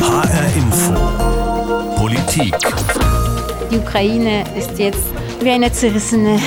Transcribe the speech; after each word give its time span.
HR 0.00 0.56
Info. 0.56 0.94
Politik. 1.96 2.54
Die 3.70 3.76
Ukraine 3.76 4.44
ist 4.56 4.78
jetzt 4.78 5.04
wie 5.42 5.50
eine 5.50 5.70
zerrissene 5.70 6.38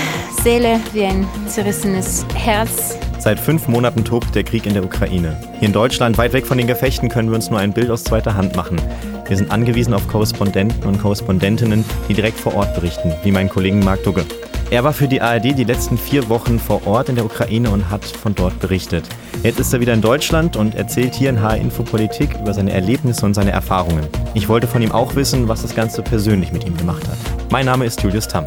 Seele, 0.41 0.79
wie 0.91 1.03
ein 1.03 1.27
zerrissenes 1.47 2.25
Herz. 2.33 2.97
Seit 3.19 3.39
fünf 3.39 3.67
Monaten 3.67 4.03
tobt 4.03 4.33
der 4.33 4.43
Krieg 4.43 4.65
in 4.65 4.73
der 4.73 4.83
Ukraine. 4.83 5.37
Hier 5.59 5.67
in 5.67 5.73
Deutschland, 5.73 6.17
weit 6.17 6.33
weg 6.33 6.47
von 6.47 6.57
den 6.57 6.65
Gefechten, 6.65 7.09
können 7.09 7.29
wir 7.29 7.35
uns 7.35 7.51
nur 7.51 7.59
ein 7.59 7.73
Bild 7.73 7.91
aus 7.91 8.03
zweiter 8.03 8.35
Hand 8.35 8.55
machen. 8.55 8.81
Wir 9.27 9.37
sind 9.37 9.51
angewiesen 9.51 9.93
auf 9.93 10.07
Korrespondenten 10.07 10.83
und 10.83 10.99
Korrespondentinnen, 10.99 11.85
die 12.09 12.15
direkt 12.15 12.39
vor 12.39 12.55
Ort 12.55 12.73
berichten, 12.73 13.13
wie 13.23 13.31
mein 13.31 13.49
Kollegen 13.49 13.79
Marc 13.79 14.03
Dugge. 14.03 14.25
Er 14.69 14.83
war 14.83 14.93
für 14.93 15.07
die 15.07 15.21
ARD 15.21 15.57
die 15.57 15.63
letzten 15.63 15.97
vier 15.97 16.29
Wochen 16.29 16.59
vor 16.59 16.87
Ort 16.87 17.09
in 17.09 17.15
der 17.15 17.25
Ukraine 17.25 17.69
und 17.69 17.89
hat 17.89 18.03
von 18.05 18.33
dort 18.33 18.59
berichtet. 18.59 19.07
Jetzt 19.43 19.59
ist 19.59 19.73
er 19.73 19.79
wieder 19.79 19.93
in 19.93 20.01
Deutschland 20.01 20.55
und 20.55 20.75
erzählt 20.75 21.13
hier 21.13 21.29
in 21.29 21.41
HR 21.41 21.57
Info 21.57 21.83
Politik 21.83 22.31
über 22.39 22.53
seine 22.53 22.71
Erlebnisse 22.71 23.25
und 23.25 23.33
seine 23.33 23.51
Erfahrungen. 23.51 24.07
Ich 24.33 24.49
wollte 24.49 24.67
von 24.67 24.81
ihm 24.81 24.91
auch 24.91 25.15
wissen, 25.15 25.47
was 25.47 25.61
das 25.61 25.75
Ganze 25.75 26.01
persönlich 26.01 26.51
mit 26.51 26.65
ihm 26.65 26.75
gemacht 26.75 27.07
hat. 27.07 27.17
Mein 27.51 27.65
Name 27.65 27.85
ist 27.85 28.01
Julius 28.01 28.27
Tamm. 28.27 28.45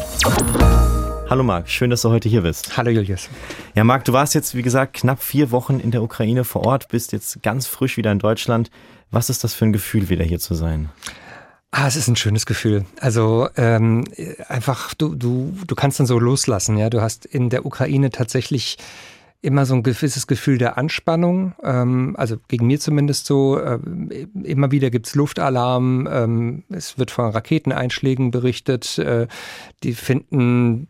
Hallo 1.29 1.43
Marc, 1.43 1.69
schön, 1.69 1.89
dass 1.89 2.01
du 2.01 2.09
heute 2.09 2.29
hier 2.29 2.41
bist. 2.41 2.77
Hallo 2.77 2.89
Julius. 2.89 3.29
Ja, 3.75 3.83
Marc, 3.83 4.05
du 4.05 4.13
warst 4.13 4.33
jetzt, 4.33 4.55
wie 4.55 4.61
gesagt, 4.61 4.93
knapp 4.93 5.21
vier 5.21 5.51
Wochen 5.51 5.79
in 5.79 5.91
der 5.91 6.01
Ukraine 6.01 6.43
vor 6.43 6.65
Ort, 6.65 6.87
bist 6.87 7.11
jetzt 7.11 7.43
ganz 7.43 7.67
frisch 7.67 7.97
wieder 7.97 8.11
in 8.11 8.19
Deutschland. 8.19 8.71
Was 9.11 9.29
ist 9.29 9.43
das 9.43 9.53
für 9.53 9.65
ein 9.65 9.73
Gefühl, 9.73 10.09
wieder 10.09 10.23
hier 10.23 10.39
zu 10.39 10.55
sein? 10.55 10.89
Ah, 11.71 11.87
es 11.87 11.95
ist 11.95 12.07
ein 12.07 12.15
schönes 12.15 12.45
Gefühl. 12.45 12.85
Also 12.99 13.49
ähm, 13.57 14.05
einfach, 14.47 14.93
du, 14.93 15.15
du, 15.15 15.53
du 15.67 15.75
kannst 15.75 15.99
dann 15.99 16.07
so 16.07 16.17
loslassen, 16.17 16.77
ja. 16.77 16.89
Du 16.89 17.01
hast 17.01 17.25
in 17.25 17.49
der 17.49 17.65
Ukraine 17.65 18.09
tatsächlich 18.09 18.77
immer 19.41 19.65
so 19.65 19.75
ein 19.75 19.83
gewisses 19.83 20.27
Gefühl 20.27 20.57
der 20.57 20.77
Anspannung. 20.77 21.53
Ähm, 21.63 22.15
also 22.17 22.37
gegen 22.47 22.67
mir 22.67 22.79
zumindest 22.79 23.25
so. 23.25 23.59
Äh, 23.59 23.79
immer 24.43 24.71
wieder 24.71 24.89
gibt's 24.89 25.13
Luftalarm. 25.15 26.07
Ähm, 26.11 26.63
es 26.69 26.97
wird 26.97 27.11
von 27.11 27.29
Raketeneinschlägen 27.31 28.31
berichtet. 28.31 28.97
Äh, 28.97 29.27
die 29.83 29.93
finden 29.93 30.87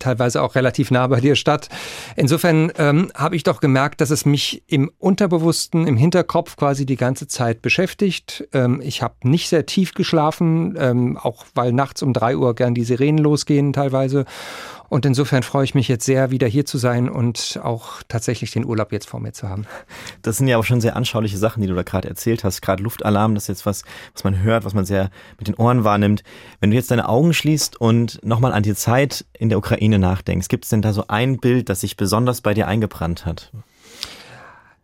teilweise 0.00 0.42
auch 0.42 0.56
relativ 0.56 0.90
nah 0.90 1.06
bei 1.06 1.20
dir 1.20 1.36
statt. 1.36 1.68
Insofern 2.16 2.72
ähm, 2.78 3.12
habe 3.14 3.36
ich 3.36 3.44
doch 3.44 3.60
gemerkt, 3.60 4.00
dass 4.00 4.10
es 4.10 4.26
mich 4.26 4.62
im 4.66 4.90
Unterbewussten, 4.98 5.86
im 5.86 5.96
Hinterkopf 5.96 6.56
quasi 6.56 6.86
die 6.86 6.96
ganze 6.96 7.28
Zeit 7.28 7.62
beschäftigt. 7.62 8.48
Ähm, 8.52 8.80
ich 8.82 9.02
habe 9.02 9.14
nicht 9.22 9.48
sehr 9.48 9.66
tief 9.66 9.94
geschlafen, 9.94 10.76
ähm, 10.78 11.16
auch 11.16 11.44
weil 11.54 11.72
nachts 11.72 12.02
um 12.02 12.12
drei 12.12 12.36
Uhr 12.36 12.54
gern 12.54 12.74
die 12.74 12.84
Sirenen 12.84 13.18
losgehen 13.18 13.72
teilweise. 13.72 14.24
Und 14.90 15.06
insofern 15.06 15.44
freue 15.44 15.62
ich 15.62 15.76
mich 15.76 15.86
jetzt 15.86 16.04
sehr, 16.04 16.32
wieder 16.32 16.48
hier 16.48 16.66
zu 16.66 16.76
sein 16.76 17.08
und 17.08 17.60
auch 17.62 18.02
tatsächlich 18.08 18.50
den 18.50 18.66
Urlaub 18.66 18.90
jetzt 18.90 19.08
vor 19.08 19.20
mir 19.20 19.32
zu 19.32 19.48
haben. 19.48 19.64
Das 20.22 20.36
sind 20.36 20.48
ja 20.48 20.58
auch 20.58 20.64
schon 20.64 20.80
sehr 20.80 20.96
anschauliche 20.96 21.38
Sachen, 21.38 21.62
die 21.62 21.68
du 21.68 21.76
da 21.76 21.84
gerade 21.84 22.08
erzählt 22.08 22.42
hast. 22.42 22.60
Gerade 22.60 22.82
Luftalarm, 22.82 23.36
das 23.36 23.44
ist 23.44 23.48
jetzt 23.48 23.66
was, 23.66 23.84
was 24.14 24.24
man 24.24 24.42
hört, 24.42 24.64
was 24.64 24.74
man 24.74 24.84
sehr 24.84 25.10
mit 25.38 25.46
den 25.46 25.54
Ohren 25.54 25.84
wahrnimmt. 25.84 26.24
Wenn 26.58 26.70
du 26.70 26.76
jetzt 26.76 26.90
deine 26.90 27.08
Augen 27.08 27.32
schließt 27.32 27.80
und 27.80 28.18
nochmal 28.24 28.52
an 28.52 28.64
die 28.64 28.74
Zeit 28.74 29.24
in 29.32 29.48
der 29.48 29.58
Ukraine 29.58 30.00
nachdenkst, 30.00 30.48
gibt 30.48 30.64
es 30.64 30.70
denn 30.70 30.82
da 30.82 30.92
so 30.92 31.04
ein 31.06 31.38
Bild, 31.38 31.68
das 31.68 31.82
sich 31.82 31.96
besonders 31.96 32.40
bei 32.40 32.52
dir 32.52 32.66
eingebrannt 32.66 33.24
hat? 33.24 33.52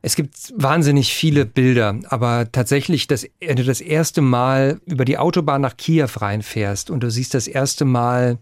Es 0.02 0.14
gibt 0.14 0.36
wahnsinnig 0.54 1.14
viele 1.14 1.46
Bilder, 1.46 1.98
aber 2.10 2.52
tatsächlich, 2.52 3.08
das, 3.08 3.26
wenn 3.40 3.56
du 3.56 3.64
das 3.64 3.80
erste 3.80 4.22
Mal 4.22 4.80
über 4.86 5.04
die 5.04 5.18
Autobahn 5.18 5.62
nach 5.62 5.76
Kiew 5.76 6.06
reinfährst 6.14 6.90
und 6.90 7.00
du 7.00 7.10
siehst 7.10 7.34
das 7.34 7.48
erste 7.48 7.84
Mal 7.84 8.38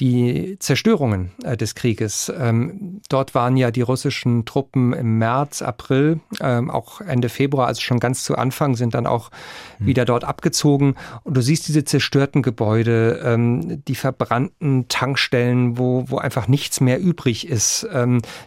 die 0.00 0.56
Zerstörungen 0.60 1.32
äh, 1.42 1.56
des 1.56 1.74
Krieges. 1.74 2.32
Ähm, 2.38 3.00
dort 3.08 3.34
waren 3.34 3.56
ja 3.56 3.70
die 3.70 3.80
russischen 3.80 4.44
Truppen 4.44 4.92
im 4.92 5.18
März, 5.18 5.60
April, 5.60 6.20
ähm, 6.40 6.70
auch 6.70 7.00
Ende 7.00 7.28
Februar, 7.28 7.66
also 7.66 7.80
schon 7.80 7.98
ganz 7.98 8.22
zu 8.22 8.36
Anfang, 8.36 8.76
sind 8.76 8.94
dann 8.94 9.06
auch 9.06 9.30
mhm. 9.78 9.86
wieder 9.86 10.04
dort 10.04 10.24
abgezogen. 10.24 10.94
Und 11.24 11.36
du 11.36 11.42
siehst 11.42 11.66
diese 11.66 11.84
zerstörten 11.84 12.42
Gebäude, 12.42 13.20
ähm, 13.24 13.84
die 13.86 13.96
verbrannten 13.96 14.86
Tankstellen, 14.88 15.78
wo, 15.78 16.04
wo 16.08 16.18
einfach 16.18 16.46
nichts 16.46 16.80
mehr 16.80 17.00
übrig 17.00 17.48
ist. 17.48 17.86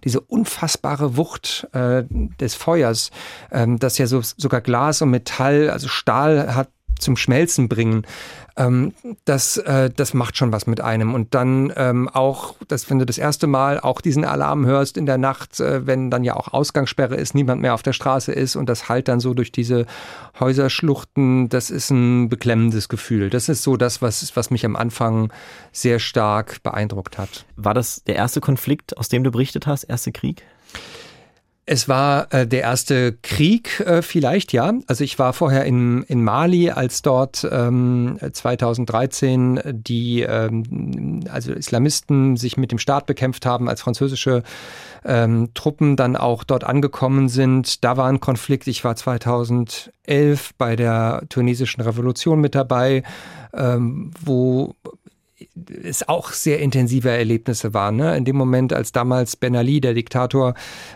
Diese 0.03 0.21
unfassbare 0.21 1.17
Wucht 1.17 1.67
äh, 1.73 2.03
des 2.39 2.55
Feuers, 2.55 3.11
das 3.49 3.97
ja 3.97 4.07
so, 4.07 4.21
sogar 4.21 4.61
Glas 4.61 5.01
und 5.01 5.09
Metall, 5.09 5.69
also 5.69 5.87
Stahl 5.87 6.55
hat 6.55 6.69
zum 7.01 7.17
Schmelzen 7.17 7.67
bringen, 7.67 8.05
ähm, 8.57 8.93
das, 9.25 9.57
äh, 9.57 9.89
das 9.89 10.13
macht 10.13 10.37
schon 10.37 10.51
was 10.51 10.67
mit 10.67 10.81
einem. 10.81 11.13
Und 11.13 11.33
dann 11.33 11.71
ähm, 11.75 12.09
auch, 12.09 12.55
dass 12.67 12.89
wenn 12.89 12.99
du 12.99 13.05
das 13.05 13.17
erste 13.17 13.47
Mal 13.47 13.79
auch 13.79 14.01
diesen 14.01 14.25
Alarm 14.25 14.65
hörst 14.65 14.97
in 14.97 15.05
der 15.05 15.17
Nacht, 15.17 15.59
äh, 15.59 15.87
wenn 15.87 16.11
dann 16.11 16.23
ja 16.23 16.35
auch 16.35 16.53
Ausgangssperre 16.53 17.15
ist, 17.15 17.33
niemand 17.33 17.61
mehr 17.61 17.73
auf 17.73 17.83
der 17.83 17.93
Straße 17.93 18.31
ist 18.31 18.55
und 18.55 18.67
das 18.67 18.89
halt 18.89 19.07
dann 19.07 19.19
so 19.19 19.33
durch 19.33 19.51
diese 19.51 19.85
Häuserschluchten, 20.39 21.49
das 21.49 21.69
ist 21.69 21.89
ein 21.91 22.29
beklemmendes 22.29 22.89
Gefühl. 22.89 23.29
Das 23.29 23.49
ist 23.49 23.63
so 23.63 23.77
das, 23.77 24.01
was, 24.01 24.35
was 24.35 24.51
mich 24.51 24.65
am 24.65 24.75
Anfang 24.75 25.31
sehr 25.71 25.99
stark 25.99 26.61
beeindruckt 26.63 27.17
hat. 27.17 27.45
War 27.55 27.73
das 27.73 28.03
der 28.03 28.15
erste 28.15 28.41
Konflikt, 28.41 28.97
aus 28.97 29.09
dem 29.09 29.23
du 29.23 29.31
berichtet 29.31 29.67
hast, 29.67 29.83
erste 29.83 30.11
Krieg? 30.11 30.43
Es 31.67 31.87
war 31.87 32.33
äh, 32.33 32.47
der 32.47 32.61
erste 32.61 33.13
Krieg 33.21 33.79
äh, 33.81 34.01
vielleicht, 34.01 34.51
ja. 34.51 34.73
Also 34.87 35.03
ich 35.03 35.19
war 35.19 35.31
vorher 35.31 35.63
in, 35.65 36.01
in 36.03 36.23
Mali, 36.23 36.71
als 36.71 37.03
dort 37.03 37.47
ähm, 37.49 38.17
2013 38.31 39.61
die 39.65 40.21
ähm, 40.21 41.23
also 41.29 41.53
Islamisten 41.53 42.35
sich 42.35 42.57
mit 42.57 42.71
dem 42.71 42.79
Staat 42.79 43.05
bekämpft 43.05 43.45
haben, 43.45 43.69
als 43.69 43.81
französische 43.81 44.41
ähm, 45.05 45.49
Truppen 45.53 45.95
dann 45.95 46.15
auch 46.15 46.43
dort 46.43 46.63
angekommen 46.63 47.29
sind. 47.29 47.83
Da 47.83 47.95
war 47.95 48.07
ein 48.07 48.19
Konflikt. 48.19 48.67
Ich 48.67 48.83
war 48.83 48.95
2011 48.95 50.51
bei 50.57 50.75
der 50.75 51.23
tunesischen 51.29 51.81
Revolution 51.81 52.41
mit 52.41 52.55
dabei, 52.55 53.03
ähm, 53.53 54.11
wo 54.19 54.75
es 55.83 56.07
auch 56.07 56.31
sehr 56.31 56.59
intensive 56.59 57.09
Erlebnisse 57.09 57.73
waren. 57.73 57.95
Ne? 57.95 58.15
In 58.17 58.25
dem 58.25 58.35
Moment, 58.35 58.73
als 58.73 58.91
damals 58.91 59.35
Ben 59.35 59.55
Ali, 59.55 59.81
der 59.81 59.93
Diktator, 59.93 60.53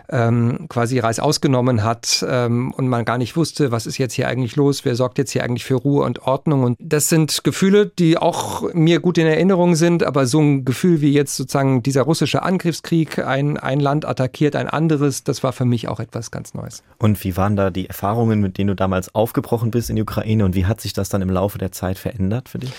ähm, 0.08 0.66
quasi 0.68 0.98
Reis 0.98 1.18
ausgenommen 1.18 1.82
hat 1.82 2.24
ähm, 2.28 2.72
und 2.72 2.88
man 2.88 3.04
gar 3.04 3.18
nicht 3.18 3.36
wusste, 3.36 3.70
was 3.70 3.86
ist 3.86 3.98
jetzt 3.98 4.14
hier 4.14 4.28
eigentlich 4.28 4.56
los, 4.56 4.84
wer 4.84 4.94
sorgt 4.94 5.18
jetzt 5.18 5.32
hier 5.32 5.44
eigentlich 5.44 5.64
für 5.64 5.74
Ruhe 5.74 6.04
und 6.04 6.22
Ordnung. 6.22 6.64
Und 6.64 6.76
das 6.80 7.08
sind 7.08 7.44
Gefühle, 7.44 7.86
die 7.86 8.18
auch 8.18 8.72
mir 8.74 9.00
gut 9.00 9.18
in 9.18 9.26
Erinnerung 9.26 9.74
sind, 9.74 10.04
aber 10.04 10.26
so 10.26 10.40
ein 10.40 10.64
Gefühl 10.64 11.00
wie 11.00 11.12
jetzt 11.12 11.36
sozusagen 11.36 11.82
dieser 11.82 12.02
russische 12.02 12.42
Angriffskrieg, 12.42 13.18
ein, 13.18 13.56
ein 13.56 13.80
Land 13.80 14.04
attackiert 14.04 14.56
ein 14.56 14.68
anderes, 14.68 15.24
das 15.24 15.42
war 15.42 15.52
für 15.52 15.64
mich 15.64 15.88
auch 15.88 16.00
etwas 16.00 16.30
ganz 16.30 16.54
Neues. 16.54 16.82
Und 16.98 17.22
wie 17.24 17.36
waren 17.36 17.56
da 17.56 17.70
die 17.70 17.86
Erfahrungen, 17.88 18.40
mit 18.40 18.58
denen 18.58 18.68
du 18.68 18.74
damals 18.74 19.14
aufgebrochen 19.14 19.70
bist 19.70 19.90
in 19.90 19.96
die 19.96 20.02
Ukraine 20.02 20.44
und 20.44 20.54
wie 20.54 20.66
hat 20.66 20.80
sich 20.80 20.92
das 20.92 21.08
dann 21.08 21.22
im 21.22 21.30
Laufe 21.30 21.58
der 21.58 21.72
Zeit 21.72 21.98
verändert 21.98 22.48
für 22.48 22.58
dich? 22.58 22.72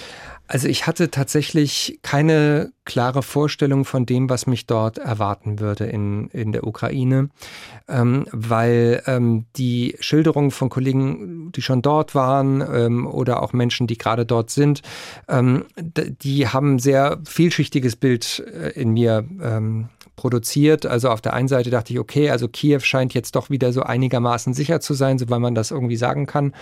Also 0.47 0.68
ich 0.69 0.88
hatte 0.88 1.12
tatsächlich 1.12 2.00
keine 2.03 2.72
klare 2.85 3.22
Vorstellung 3.22 3.84
von 3.84 4.06
dem, 4.06 4.30
was 4.30 4.47
mich 4.47 4.66
dort 4.66 4.97
erwarten 4.97 5.59
würde 5.59 5.85
in, 5.85 6.30
in 6.30 6.53
der 6.53 6.66
Ukraine, 6.66 7.30
ähm, 7.90 8.25
weil 8.31 9.03
ähm, 9.08 9.46
die 9.58 9.96
Schilderungen 10.00 10.52
von 10.52 10.69
Kollegen, 10.69 11.52
die 11.52 11.62
schon 11.62 11.81
dort 11.81 12.16
waren 12.16 12.62
ähm, 12.62 13.06
oder 13.06 13.44
auch 13.44 13.52
Menschen, 13.52 13.88
die 13.88 13.97
gerade 13.97 14.25
dort 14.25 14.50
sind, 14.50 14.81
ähm, 15.28 15.66
die 15.78 16.47
haben 16.47 16.79
sehr 16.79 17.19
vielschichtiges 17.25 17.97
Bild 17.97 18.44
äh, 18.53 18.69
in 18.69 18.91
mir 18.91 19.25
ähm, 19.41 19.90
produziert. 20.16 20.85
Also 20.85 21.09
auf 21.09 21.22
der 21.22 21.34
einen 21.34 21.50
Seite 21.50 21.69
dachte 21.69 21.91
ich, 21.91 22.00
okay, 22.00 22.29
also 22.29 22.47
Kiew 22.47 22.79
scheint 22.79 23.14
jetzt 23.14 23.35
doch 23.35 23.50
wieder 23.50 23.74
so 23.74 23.84
einigermaßen 23.84 24.53
sicher 24.53 24.79
zu 24.79 24.94
sein, 24.94 25.19
so 25.19 25.29
weil 25.29 25.40
man 25.40 25.56
das 25.56 25.72
irgendwie 25.72 25.97
sagen 25.97 26.25
kann 26.25 26.53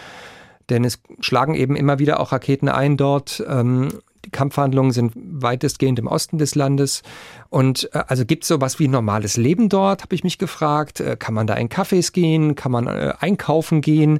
denn 0.69 0.83
es 0.83 0.99
schlagen 1.19 1.55
eben 1.55 1.75
immer 1.75 1.99
wieder 1.99 2.19
auch 2.19 2.31
Raketen 2.31 2.69
ein 2.69 2.97
dort. 2.97 3.43
Ähm, 3.47 3.89
die 4.25 4.31
Kampfhandlungen 4.31 4.91
sind 4.91 5.13
weitestgehend 5.15 5.99
im 5.99 6.07
Osten 6.07 6.37
des 6.37 6.55
Landes. 6.55 7.03
Und 7.49 7.89
äh, 7.93 8.03
also 8.07 8.25
gibt 8.25 8.43
es 8.43 8.47
sowas 8.47 8.79
wie 8.79 8.87
normales 8.87 9.37
Leben 9.37 9.69
dort, 9.69 10.01
habe 10.01 10.15
ich 10.15 10.23
mich 10.23 10.37
gefragt. 10.37 10.99
Äh, 10.99 11.15
kann 11.15 11.33
man 11.33 11.47
da 11.47 11.53
in 11.53 11.69
Cafés 11.69 12.11
gehen? 12.11 12.55
Kann 12.55 12.71
man 12.71 12.87
äh, 12.87 13.13
einkaufen 13.19 13.81
gehen? 13.81 14.19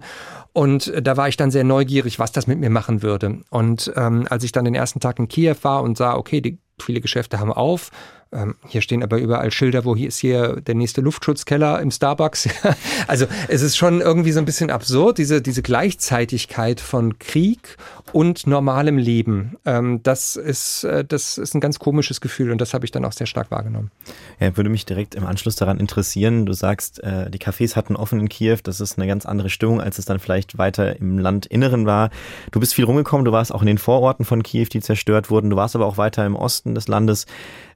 Und 0.54 0.88
äh, 0.88 1.02
da 1.02 1.18
war 1.18 1.28
ich 1.28 1.38
dann 1.38 1.52
sehr 1.52 1.64
neugierig, 1.64 2.20
was 2.20 2.32
das 2.32 2.48
mit 2.48 2.60
mir 2.60 2.70
machen 2.70 3.02
würde. 3.02 3.40
Und 3.50 3.92
ähm, 3.96 4.28
als 4.30 4.44
ich 4.44 4.52
dann 4.52 4.66
den 4.66 4.76
ersten 4.76 5.00
Tag 5.00 5.20
in 5.20 5.28
Kiew 5.28 5.56
war 5.64 5.82
und 5.82 5.98
sah, 5.98 6.16
okay, 6.16 6.40
die 6.42 6.60
viele 6.80 7.02
Geschäfte 7.02 7.40
haben 7.40 7.52
auf, 7.52 7.92
ähm, 8.36 8.56
hier 8.68 8.82
stehen 8.82 9.02
aber 9.02 9.18
überall 9.18 9.52
Schilder, 9.52 9.86
wo 9.86 9.96
hier 9.96 10.08
ist 10.08 10.20
hier 10.20 10.62
der 10.62 10.76
nächste 10.76 11.02
Luftschutzkeller 11.02 11.82
im 11.82 11.92
Starbucks. 11.92 12.50
also 13.08 13.26
es 13.48 13.62
ist 13.62 13.78
schon 13.78 14.02
irgendwie 14.02 14.32
so 14.32 14.40
ein 14.40 14.46
bisschen 14.46 14.70
absurd, 14.70 15.18
diese, 15.18 15.42
diese 15.42 15.62
Gleichzeitigkeit 15.62 16.82
von 16.82 17.18
Krieg 17.18 17.78
und 18.12 18.48
normalem 18.48 18.98
Leben. 18.98 19.58
Ähm, 19.66 20.02
das, 20.04 20.36
ist, 20.36 20.84
äh, 20.84 21.06
das 21.06 21.38
ist 21.38 21.54
ein 21.54 21.62
ganz 21.62 21.80
komisches 21.80 22.22
Gefühl 22.22 22.52
und 22.52 22.60
das 22.60 22.74
habe 22.74 22.86
ich 22.86 22.92
dann 22.92 23.06
auch 23.06 23.14
sehr 23.14 23.28
stark 23.28 23.52
wahrgenommen. 23.52 23.92
Ja, 24.40 24.56
würde 24.58 24.70
mich 24.70 24.86
direkt 24.86 25.16
im 25.16 25.26
Anschluss 25.26 25.56
daran 25.56 25.80
interessieren. 25.80 26.46
Du 26.46 26.54
sagst, 26.54 27.02
äh, 27.04 27.30
die 27.30 27.40
Cafés 27.40 27.76
hatten 27.76 27.96
offen 27.96 28.20
in 28.20 28.30
Kiew. 28.30 28.58
Das 28.64 28.82
ist 28.82 28.98
eine 28.98 29.08
ganz 29.08 29.26
andere 29.26 29.50
Stimmung, 29.50 29.82
als 29.82 29.98
es 29.98 30.06
dann 30.06 30.20
vielleicht 30.20 30.58
weiter 30.58 31.00
im 31.00 31.18
Landinneren 31.18 31.86
war. 31.86 32.10
Du 32.52 32.60
bist 32.60 32.74
viel 32.74 32.86
rumgekommen. 32.86 33.26
Du 33.26 33.32
warst 33.32 33.54
auch 33.54 33.62
in 33.62 33.68
den 33.68 33.78
Vororten 33.78 34.26
von 34.26 34.44
Kiew, 34.44 34.68
die 34.72 34.82
zerstört 34.82 35.30
wurden. 35.30 35.50
Du 35.50 35.56
warst 35.56 35.76
aber 35.76 35.86
auch 35.86 35.98
weiter 35.98 36.26
im 36.26 36.36
Osten 36.36 36.76
des 36.76 36.88
Landes. 36.88 37.26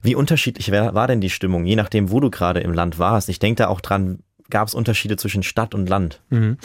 Wie 0.02 0.14
unterschiedlich 0.14 0.70
war 0.72 1.06
denn 1.06 1.20
die 1.20 1.30
Stimmung, 1.30 1.64
je 1.64 1.76
nachdem, 1.76 2.10
wo 2.10 2.20
du 2.20 2.30
gerade 2.30 2.60
im 2.60 2.72
Land 2.72 2.98
warst? 2.98 3.28
Ich 3.28 3.38
denke 3.38 3.62
da 3.62 3.68
auch 3.68 3.80
dran, 3.80 4.20
gab 4.48 4.68
es 4.68 4.74
Unterschiede 4.74 5.16
zwischen 5.16 5.42
Stadt 5.42 5.74
und 5.74 5.88
Land? 5.88 6.20
Mhm. 6.30 6.58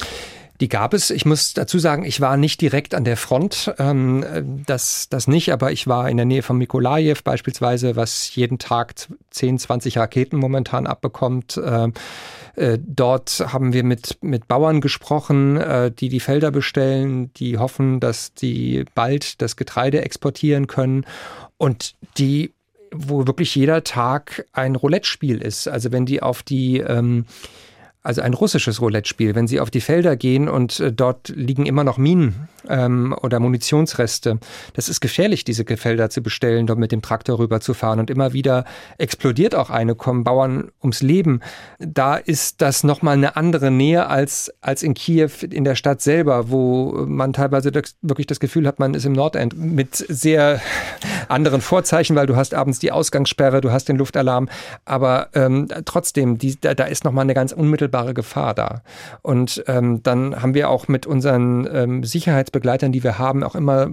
Die 0.62 0.70
gab 0.70 0.94
es. 0.94 1.10
Ich 1.10 1.26
muss 1.26 1.54
dazu 1.54 1.80
sagen, 1.80 2.06
ich 2.06 2.22
war 2.22 2.38
nicht 2.38 2.62
direkt 2.62 2.96
an 2.96 3.04
der 3.04 3.18
Front. 3.18 3.74
Ähm, 3.78 4.64
das, 4.66 5.10
das 5.10 5.28
nicht, 5.28 5.52
aber 5.52 5.74
ich 5.74 5.86
war 5.86 6.10
in 6.10 6.16
der 6.16 6.26
Nähe 6.26 6.44
von 6.44 6.58
Mikolajew 6.58 7.18
beispielsweise, 7.26 7.98
was 7.98 8.34
jeden 8.36 8.58
Tag 8.58 8.94
10, 9.32 9.60
20 9.60 9.98
Raketen 9.98 10.38
momentan 10.38 10.88
abbekommt. 10.88 11.60
Ähm, 11.62 11.94
äh, 12.56 12.78
dort 12.82 13.46
haben 13.52 13.74
wir 13.74 13.84
mit, 13.84 14.18
mit 14.22 14.48
Bauern 14.48 14.80
gesprochen, 14.80 15.58
äh, 15.58 15.92
die 15.92 16.08
die 16.08 16.22
Felder 16.22 16.52
bestellen, 16.52 17.34
die 17.34 17.58
hoffen, 17.58 18.00
dass 18.00 18.34
die 18.34 18.86
bald 18.96 19.42
das 19.42 19.58
Getreide 19.58 20.04
exportieren 20.04 20.68
können 20.68 21.06
und 21.58 21.96
die 22.18 22.55
wo 22.98 23.28
wirklich 23.28 23.56
jeder 23.56 23.84
Tag 23.84 24.46
ein 24.54 24.76
Roulette-Spiel 24.76 25.42
ist. 25.42 25.68
Also 25.68 25.92
wenn 25.92 26.06
die 26.06 26.22
auf 26.22 26.44
die 26.44 26.80
ähm, 26.80 27.26
also 28.06 28.22
ein 28.22 28.36
russisches 28.36 28.82
Roulette-Spiel. 28.82 29.34
Wenn 29.34 29.48
Sie 29.48 29.60
auf 29.60 29.72
die 29.72 29.82
Felder 29.82 30.16
gehen 30.16 30.48
und 30.48 30.80
äh, 30.80 30.94
dort 30.94 31.30
liegen 31.30 31.66
immer 31.66 31.84
noch 31.84 31.98
Minen 31.98 32.48
ähm, 32.70 33.16
oder 33.22 33.40
Munitionsreste, 33.40 34.40
das 34.74 34.90
ist 34.90 35.02
gefährlich, 35.02 35.44
diese 35.44 35.66
Felder 35.66 36.12
zu 36.12 36.22
bestellen, 36.22 36.68
dort 36.68 36.78
mit 36.78 36.92
dem 36.92 37.02
Traktor 37.02 37.40
rüberzufahren. 37.40 38.00
Und 38.00 38.12
immer 38.12 38.32
wieder 38.32 38.66
explodiert 39.00 39.56
auch 39.56 39.72
eine, 39.72 39.96
kommen 39.96 40.24
Bauern 40.24 40.72
ums 40.84 41.02
Leben. 41.02 41.42
Da 41.80 42.16
ist 42.16 42.62
das 42.62 42.84
nochmal 42.84 43.16
eine 43.16 43.36
andere 43.38 43.72
Nähe 43.72 44.08
als, 44.08 44.54
als 44.62 44.84
in 44.84 44.94
Kiew 44.94 45.32
in 45.50 45.64
der 45.64 45.76
Stadt 45.76 46.02
selber, 46.02 46.52
wo 46.52 47.06
man 47.08 47.34
teilweise 47.34 47.72
das, 47.72 47.96
wirklich 48.04 48.28
das 48.28 48.40
Gefühl 48.40 48.68
hat, 48.68 48.78
man 48.78 48.94
ist 48.94 49.06
im 49.06 49.14
Nordend 49.14 49.58
mit 49.58 49.96
sehr 49.96 50.62
anderen 51.28 51.62
Vorzeichen, 51.62 52.16
weil 52.16 52.28
du 52.28 52.36
hast 52.36 52.54
abends 52.54 52.78
die 52.78 52.92
Ausgangssperre, 52.92 53.62
du 53.62 53.72
hast 53.72 53.90
den 53.90 53.98
Luftalarm, 53.98 54.48
aber 54.86 55.30
ähm, 55.34 55.68
trotzdem, 55.86 56.38
die, 56.38 56.60
da, 56.62 56.76
da 56.76 56.84
ist 56.84 57.04
nochmal 57.04 57.24
eine 57.24 57.34
ganz 57.34 57.52
unmittelbare 57.52 57.95
unmittelbare 57.96 58.14
Gefahr 58.14 58.54
da. 58.54 58.82
Und 59.22 59.64
ähm, 59.68 60.04
dann 60.04 60.42
haben 60.42 60.54
wir 60.54 60.70
auch 60.70 60.88
mit 60.88 61.06
unseren 61.06 61.68
ähm, 61.72 62.04
Sicherheitsbegleitern, 62.04 62.92
die 62.92 63.04
wir 63.04 63.18
haben, 63.18 63.44
auch 63.44 63.56
immer 63.56 63.90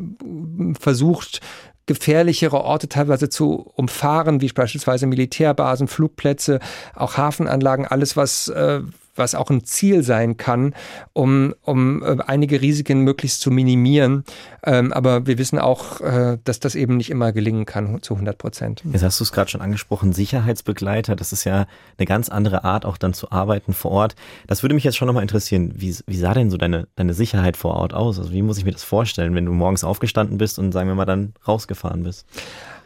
versucht, 0.79 1.41
gefährlichere 1.87 2.61
Orte 2.61 2.89
teilweise 2.89 3.29
zu 3.29 3.73
umfahren, 3.75 4.41
wie 4.41 4.49
beispielsweise 4.49 5.07
Militärbasen, 5.07 5.89
Flugplätze, 5.89 6.61
auch 6.95 7.17
Hafenanlagen, 7.17 7.87
alles, 7.87 8.17
was, 8.17 8.49
äh, 8.49 8.81
was 9.15 9.35
auch 9.35 9.51
ein 9.51 9.65
Ziel 9.65 10.03
sein 10.03 10.37
kann, 10.37 10.75
um, 11.13 11.55
um 11.63 12.03
äh, 12.03 12.17
einige 12.27 12.61
Risiken 12.61 13.01
möglichst 13.01 13.41
zu 13.41 13.51
minimieren. 13.51 14.25
Ähm, 14.65 14.93
aber 14.93 15.27
wir 15.27 15.39
wissen 15.39 15.59
auch, 15.59 16.01
äh, 16.01 16.39
dass 16.45 16.61
das 16.61 16.75
eben 16.75 16.97
nicht 16.97 17.11
immer 17.11 17.33
gelingen 17.33 17.67
kann 17.67 18.01
zu 18.03 18.15
100 18.15 18.39
Prozent. 18.39 18.83
Jetzt 18.91 19.03
hast 19.03 19.21
du 19.21 19.25
es 19.25 19.33
gerade 19.33 19.51
schon 19.51 19.61
angesprochen, 19.61 20.13
Sicherheitsbegleiter, 20.13 21.17
das 21.17 21.33
ist 21.33 21.45
ja 21.45 21.67
eine 21.99 22.07
ganz 22.07 22.29
andere 22.29 22.65
Art, 22.65 22.87
auch 22.87 22.97
dann 22.97 23.15
zu 23.15 23.31
arbeiten 23.31 23.75
vor 23.75 23.91
Ort. 23.91 24.17
Das 24.47 24.63
würde 24.63 24.75
mich 24.75 24.85
jetzt 24.85 24.97
schon 24.97 25.07
nochmal 25.07 25.23
interessieren. 25.23 25.73
Wie, 25.77 25.95
wie 26.07 26.17
sah 26.17 26.35
denn 26.35 26.51
so 26.51 26.57
deine, 26.57 26.89
deine 26.97 27.15
Sicherheit 27.15 27.57
vor 27.57 27.75
Ort 27.75 27.95
aus? 27.95 28.19
Also 28.19 28.33
wie 28.33 28.43
muss 28.43 28.59
ich 28.59 28.65
mir 28.65 28.73
das 28.73 28.85
vorstellen, 28.85 29.35
wenn 29.35 29.47
du 29.47 29.53
morgens 29.53 29.85
aufgestanden 29.85 30.39
bist 30.39 30.59
und 30.59 30.73
sagen 30.73 30.89
wir 30.89 30.95
mal 30.95 31.05
dann 31.05 31.35
rausgefahren 31.47 32.03
bist? 32.03 32.27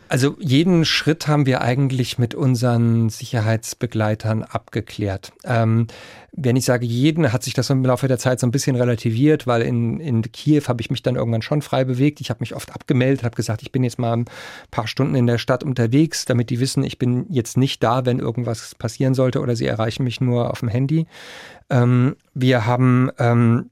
Also 0.09 0.37
jeden 0.39 0.85
Schritt 0.85 1.27
haben 1.27 1.47
wir 1.47 1.63
eigentlich 1.63 2.17
mit 2.17 2.35
unseren 2.35 3.09
Sicherheitsbegleitern 3.09 4.45
abgeklärt. 4.45 5.33
Ähm, 5.45 5.89
wenn 6.31 6.55
ich 6.55 6.65
sage 6.65 6.87
jeden, 6.87 7.33
hat 7.33 7.43
sich 7.43 7.55
das 7.55 7.71
im 7.71 7.85
Laufe 7.85 8.07
der 8.07 8.19
Zeit 8.19 8.39
so 8.39 8.47
ein 8.47 8.53
bisschen 8.53 8.77
relativiert, 8.77 9.47
weil 9.47 9.63
in, 9.63 9.99
in 9.99 10.23
Kiew 10.23 10.63
habe 10.69 10.81
ich 10.81 10.91
mich 10.91 11.03
dann 11.03 11.17
irgendwann 11.17 11.43
schon 11.43 11.61
frei 11.61 11.85
bewegt. 11.85 12.21
Ich 12.21 12.31
habe 12.31 12.41
mich 12.41 12.55
oft 12.55 12.73
abgemeldet, 12.73 13.25
habe 13.25 13.35
gesagt, 13.35 13.63
ich 13.63 13.73
bin 13.73 13.83
jetzt 13.83 13.99
mal 13.99 14.13
ein 14.13 14.27
paar 14.71 14.87
Stunden 14.87 15.17
in 15.17 15.27
der 15.27 15.39
Stadt 15.39 15.65
unterwegs, 15.65 16.25
damit 16.25 16.51
die 16.51 16.61
wissen, 16.61 16.85
ich 16.85 16.99
bin 16.99 17.27
jetzt 17.31 17.57
nicht 17.57 17.83
da, 17.83 18.07
wenn 18.07 18.21
irgendwas 18.21 18.75
passieren 18.77 19.15
sollte 19.15 19.41
oder 19.41 19.57
sie 19.57 19.67
erreichen 19.67 20.05
mich 20.05 20.21
nur 20.21 20.51
auf 20.51 20.61
dem 20.61 20.69
Handy. 20.69 21.07
Ähm, 21.69 22.17
wir 22.35 22.67
haben 22.67 23.11
ähm, 23.19 23.71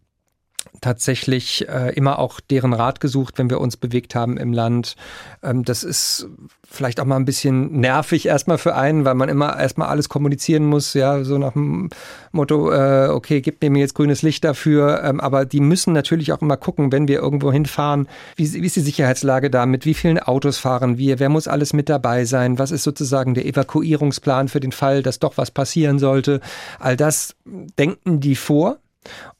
tatsächlich 0.80 1.68
äh, 1.68 1.94
immer 1.94 2.18
auch 2.18 2.40
deren 2.40 2.72
Rat 2.72 3.00
gesucht, 3.00 3.38
wenn 3.38 3.50
wir 3.50 3.60
uns 3.60 3.76
bewegt 3.76 4.14
haben 4.14 4.36
im 4.36 4.52
Land. 4.52 4.96
Ähm, 5.42 5.64
das 5.64 5.84
ist 5.84 6.28
vielleicht 6.74 7.00
auch 7.00 7.04
mal 7.04 7.16
ein 7.16 7.24
bisschen 7.24 7.80
nervig 7.80 8.26
erstmal 8.26 8.58
für 8.58 8.74
einen, 8.74 9.04
weil 9.04 9.14
man 9.14 9.28
immer 9.28 9.58
erstmal 9.58 9.88
alles 9.88 10.08
kommunizieren 10.08 10.64
muss, 10.64 10.94
ja, 10.94 11.24
so 11.24 11.38
nach 11.38 11.52
dem 11.52 11.90
Motto, 12.32 12.72
äh, 12.72 13.08
okay, 13.08 13.40
gib 13.40 13.62
mir 13.62 13.78
jetzt 13.78 13.94
grünes 13.94 14.22
Licht 14.22 14.44
dafür. 14.44 15.02
Ähm, 15.04 15.20
aber 15.20 15.44
die 15.44 15.60
müssen 15.60 15.92
natürlich 15.92 16.32
auch 16.32 16.42
immer 16.42 16.56
gucken, 16.56 16.92
wenn 16.92 17.08
wir 17.08 17.20
irgendwo 17.20 17.52
hinfahren, 17.52 18.08
wie, 18.36 18.52
wie 18.52 18.66
ist 18.66 18.76
die 18.76 18.80
Sicherheitslage 18.80 19.50
da, 19.50 19.66
mit 19.66 19.86
wie 19.86 19.94
vielen 19.94 20.18
Autos 20.18 20.58
fahren 20.58 20.98
wir, 20.98 21.18
wer 21.18 21.28
muss 21.28 21.48
alles 21.48 21.72
mit 21.72 21.88
dabei 21.88 22.24
sein, 22.24 22.58
was 22.58 22.70
ist 22.70 22.82
sozusagen 22.82 23.34
der 23.34 23.46
Evakuierungsplan 23.46 24.48
für 24.48 24.60
den 24.60 24.72
Fall, 24.72 25.02
dass 25.02 25.18
doch 25.18 25.36
was 25.36 25.50
passieren 25.50 25.98
sollte. 25.98 26.40
All 26.78 26.96
das 26.96 27.34
denken 27.44 28.20
die 28.20 28.36
vor 28.36 28.78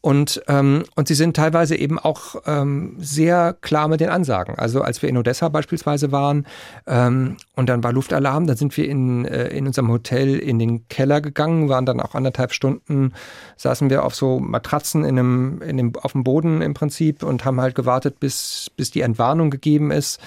und, 0.00 0.43
ähm, 0.49 0.84
und 0.96 1.08
sie 1.08 1.14
sind 1.14 1.34
teilweise 1.37 1.76
eben 1.76 1.99
auch 1.99 2.37
ähm, 2.46 2.96
sehr 2.99 3.56
klar 3.61 3.88
mit 3.88 4.00
den 4.00 4.11
Ansagen. 4.11 4.55
Also 4.58 4.82
als 4.82 5.00
wir 5.00 5.08
in 5.08 5.16
Odessa 5.16 5.49
beispielsweise 5.49 6.12
waren 6.12 6.46
ähm, 6.87 7.37
und 7.56 7.69
dann 7.69 7.82
war 7.82 7.93
Luftalarm, 7.93 8.46
dann 8.46 8.56
sind 8.56 8.76
wir 8.76 8.88
in, 8.88 9.25
äh, 9.25 9.49
in 9.49 9.66
unserem 9.66 9.90
Hotel 9.90 10.37
in 10.37 10.58
den 10.58 10.88
Keller 10.88 11.20
gegangen, 11.20 11.69
waren 11.69 11.87
dann 11.87 12.00
auch 12.00 12.14
anderthalb 12.14 12.52
Stunden, 12.52 13.12
saßen 13.56 13.90
wir 13.90 14.05
auf 14.05 14.14
so 14.14 14.40
Matratzen 14.40 15.05
in 15.05 15.19
einem, 15.19 15.62
in 15.62 15.76
dem, 15.76 15.93
auf 15.96 16.12
dem 16.12 16.25
Boden 16.25 16.60
im 16.60 16.75
Prinzip 16.75 17.22
und 17.22 17.44
haben 17.44 17.60
halt 17.60 17.75
gewartet, 17.75 18.20
bis, 18.20 18.70
bis 18.76 18.90
die 18.90 19.00
Entwarnung 19.00 19.50
gegeben 19.50 19.90
ist. 19.90 20.20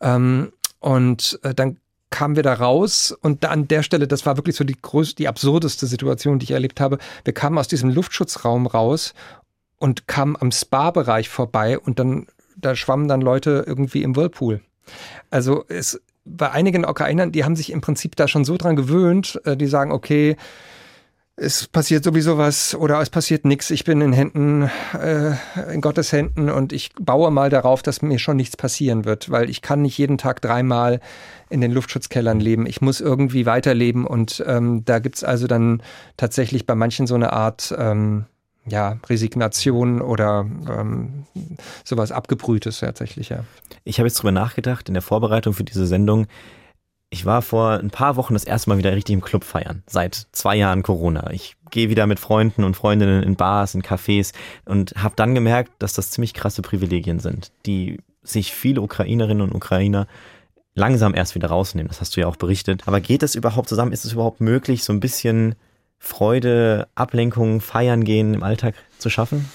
Ähm, 0.00 0.52
und 0.78 1.40
äh, 1.42 1.54
dann 1.54 1.78
kamen 2.14 2.36
wir 2.36 2.44
da 2.44 2.54
raus 2.54 3.10
und 3.10 3.44
an 3.44 3.66
der 3.66 3.82
Stelle, 3.82 4.06
das 4.06 4.24
war 4.24 4.36
wirklich 4.36 4.54
so 4.54 4.62
die 4.62 4.80
größte, 4.80 5.16
die 5.16 5.26
absurdeste 5.26 5.88
Situation, 5.88 6.38
die 6.38 6.44
ich 6.44 6.52
erlebt 6.52 6.80
habe. 6.80 6.98
Wir 7.24 7.34
kamen 7.34 7.58
aus 7.58 7.66
diesem 7.66 7.90
Luftschutzraum 7.90 8.68
raus 8.68 9.14
und 9.78 10.06
kamen 10.06 10.36
am 10.38 10.52
Spa-Bereich 10.52 11.28
vorbei 11.28 11.76
und 11.76 11.98
dann, 11.98 12.28
da 12.56 12.76
schwammen 12.76 13.08
dann 13.08 13.20
Leute 13.20 13.64
irgendwie 13.66 14.04
im 14.04 14.14
Whirlpool. 14.14 14.60
Also 15.30 15.64
es, 15.66 16.00
bei 16.24 16.52
einigen 16.52 16.84
Ukrainern, 16.84 17.32
die 17.32 17.42
haben 17.42 17.56
sich 17.56 17.72
im 17.72 17.80
Prinzip 17.80 18.14
da 18.14 18.28
schon 18.28 18.44
so 18.44 18.56
dran 18.58 18.76
gewöhnt, 18.76 19.40
äh, 19.44 19.56
die 19.56 19.66
sagen, 19.66 19.90
okay, 19.90 20.36
es 21.36 21.66
passiert 21.66 22.04
sowieso 22.04 22.38
was 22.38 22.74
oder 22.74 23.00
es 23.00 23.10
passiert 23.10 23.44
nichts. 23.44 23.70
Ich 23.70 23.84
bin 23.84 24.00
in 24.00 24.12
Händen, 24.12 24.70
äh, 24.92 25.32
in 25.72 25.80
Gottes 25.80 26.12
Händen 26.12 26.48
und 26.48 26.72
ich 26.72 26.92
baue 26.98 27.30
mal 27.32 27.50
darauf, 27.50 27.82
dass 27.82 28.02
mir 28.02 28.18
schon 28.18 28.36
nichts 28.36 28.56
passieren 28.56 29.04
wird, 29.04 29.30
weil 29.30 29.50
ich 29.50 29.60
kann 29.60 29.82
nicht 29.82 29.98
jeden 29.98 30.16
Tag 30.16 30.40
dreimal 30.40 31.00
in 31.50 31.60
den 31.60 31.72
Luftschutzkellern 31.72 32.38
leben. 32.38 32.66
Ich 32.66 32.80
muss 32.80 33.00
irgendwie 33.00 33.46
weiterleben 33.46 34.06
und 34.06 34.44
ähm, 34.46 34.84
da 34.84 35.00
gibt's 35.00 35.24
also 35.24 35.48
dann 35.48 35.82
tatsächlich 36.16 36.66
bei 36.66 36.76
manchen 36.76 37.08
so 37.08 37.16
eine 37.16 37.32
Art 37.32 37.74
ähm, 37.76 38.26
ja, 38.66 38.98
Resignation 39.08 40.00
oder 40.00 40.46
ähm, 40.70 41.26
sowas 41.84 42.12
Abgebrühtes 42.12 42.80
tatsächlich, 42.80 43.28
ja. 43.28 43.44
Ich 43.82 43.98
habe 43.98 44.08
jetzt 44.08 44.18
drüber 44.18 44.32
nachgedacht 44.32 44.88
in 44.88 44.94
der 44.94 45.02
Vorbereitung 45.02 45.52
für 45.52 45.64
diese 45.64 45.86
Sendung 45.86 46.26
ich 47.14 47.24
war 47.24 47.42
vor 47.42 47.78
ein 47.78 47.90
paar 47.90 48.16
Wochen 48.16 48.34
das 48.34 48.42
erste 48.42 48.68
Mal 48.68 48.78
wieder 48.78 48.94
richtig 48.94 49.14
im 49.14 49.20
Club 49.20 49.44
feiern. 49.44 49.84
Seit 49.86 50.26
zwei 50.32 50.56
Jahren 50.56 50.82
Corona. 50.82 51.30
Ich 51.30 51.54
gehe 51.70 51.88
wieder 51.88 52.08
mit 52.08 52.18
Freunden 52.18 52.64
und 52.64 52.74
Freundinnen 52.74 53.22
in 53.22 53.36
Bars, 53.36 53.76
in 53.76 53.82
Cafés 53.82 54.32
und 54.64 54.94
habe 54.96 55.14
dann 55.14 55.32
gemerkt, 55.32 55.70
dass 55.78 55.92
das 55.92 56.10
ziemlich 56.10 56.34
krasse 56.34 56.60
Privilegien 56.60 57.20
sind, 57.20 57.52
die 57.66 57.98
sich 58.24 58.52
viele 58.52 58.80
Ukrainerinnen 58.80 59.42
und 59.42 59.54
Ukrainer 59.54 60.08
langsam 60.74 61.14
erst 61.14 61.36
wieder 61.36 61.48
rausnehmen. 61.48 61.86
Das 61.86 62.00
hast 62.00 62.16
du 62.16 62.20
ja 62.20 62.26
auch 62.26 62.34
berichtet. 62.34 62.82
Aber 62.86 63.00
geht 63.00 63.22
das 63.22 63.36
überhaupt 63.36 63.68
zusammen? 63.68 63.92
Ist 63.92 64.04
es 64.04 64.14
überhaupt 64.14 64.40
möglich, 64.40 64.82
so 64.82 64.92
ein 64.92 64.98
bisschen 64.98 65.54
Freude, 66.00 66.88
Ablenkung, 66.96 67.60
Feiern 67.60 68.02
gehen 68.02 68.34
im 68.34 68.42
Alltag 68.42 68.74
zu 68.98 69.08
schaffen? 69.08 69.48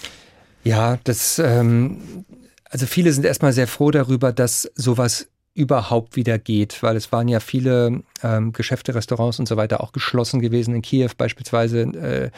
Ja, 0.63 0.97
das, 1.03 1.39
ähm, 1.39 2.23
also 2.69 2.85
viele 2.85 3.11
sind 3.11 3.25
erstmal 3.25 3.51
sehr 3.51 3.67
froh 3.67 3.91
darüber, 3.91 4.31
dass 4.31 4.71
sowas 4.75 5.27
überhaupt 5.59 6.15
wieder 6.15 6.39
geht, 6.39 6.81
weil 6.81 6.95
es 6.95 7.11
waren 7.11 7.27
ja 7.27 7.41
viele 7.41 8.01
ähm, 8.23 8.53
Geschäfte, 8.53 8.95
Restaurants 8.95 9.39
und 9.39 9.47
so 9.47 9.57
weiter 9.57 9.83
auch 9.83 9.91
geschlossen 9.91 10.39
gewesen 10.39 10.73
in 10.73 10.81
Kiew 10.81 11.09
beispielsweise 11.17 11.81
äh, 11.81 12.31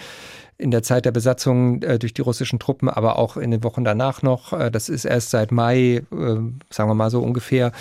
in 0.58 0.72
der 0.72 0.82
Zeit 0.82 1.06
der 1.06 1.12
Besatzung 1.12 1.82
äh, 1.84 2.00
durch 2.00 2.13
die 2.13 2.22
russischen 2.22 2.60
Truppen, 2.60 2.90
aber 2.90 3.18
auch 3.18 3.38
in 3.38 3.51
den 3.51 3.63
Wochen 3.63 3.84
danach 3.84 4.24
noch. 4.24 4.54
Äh, 4.54 4.72
das 4.72 4.90
ist 4.90 5.06
erst 5.06 5.30
seit 5.30 5.51
Mai, 5.51 5.78
äh, 5.78 6.04
sagen 6.12 6.90
wir 6.90 6.96
mal 6.96 7.12
so 7.12 7.22
ungefähr, 7.22 7.72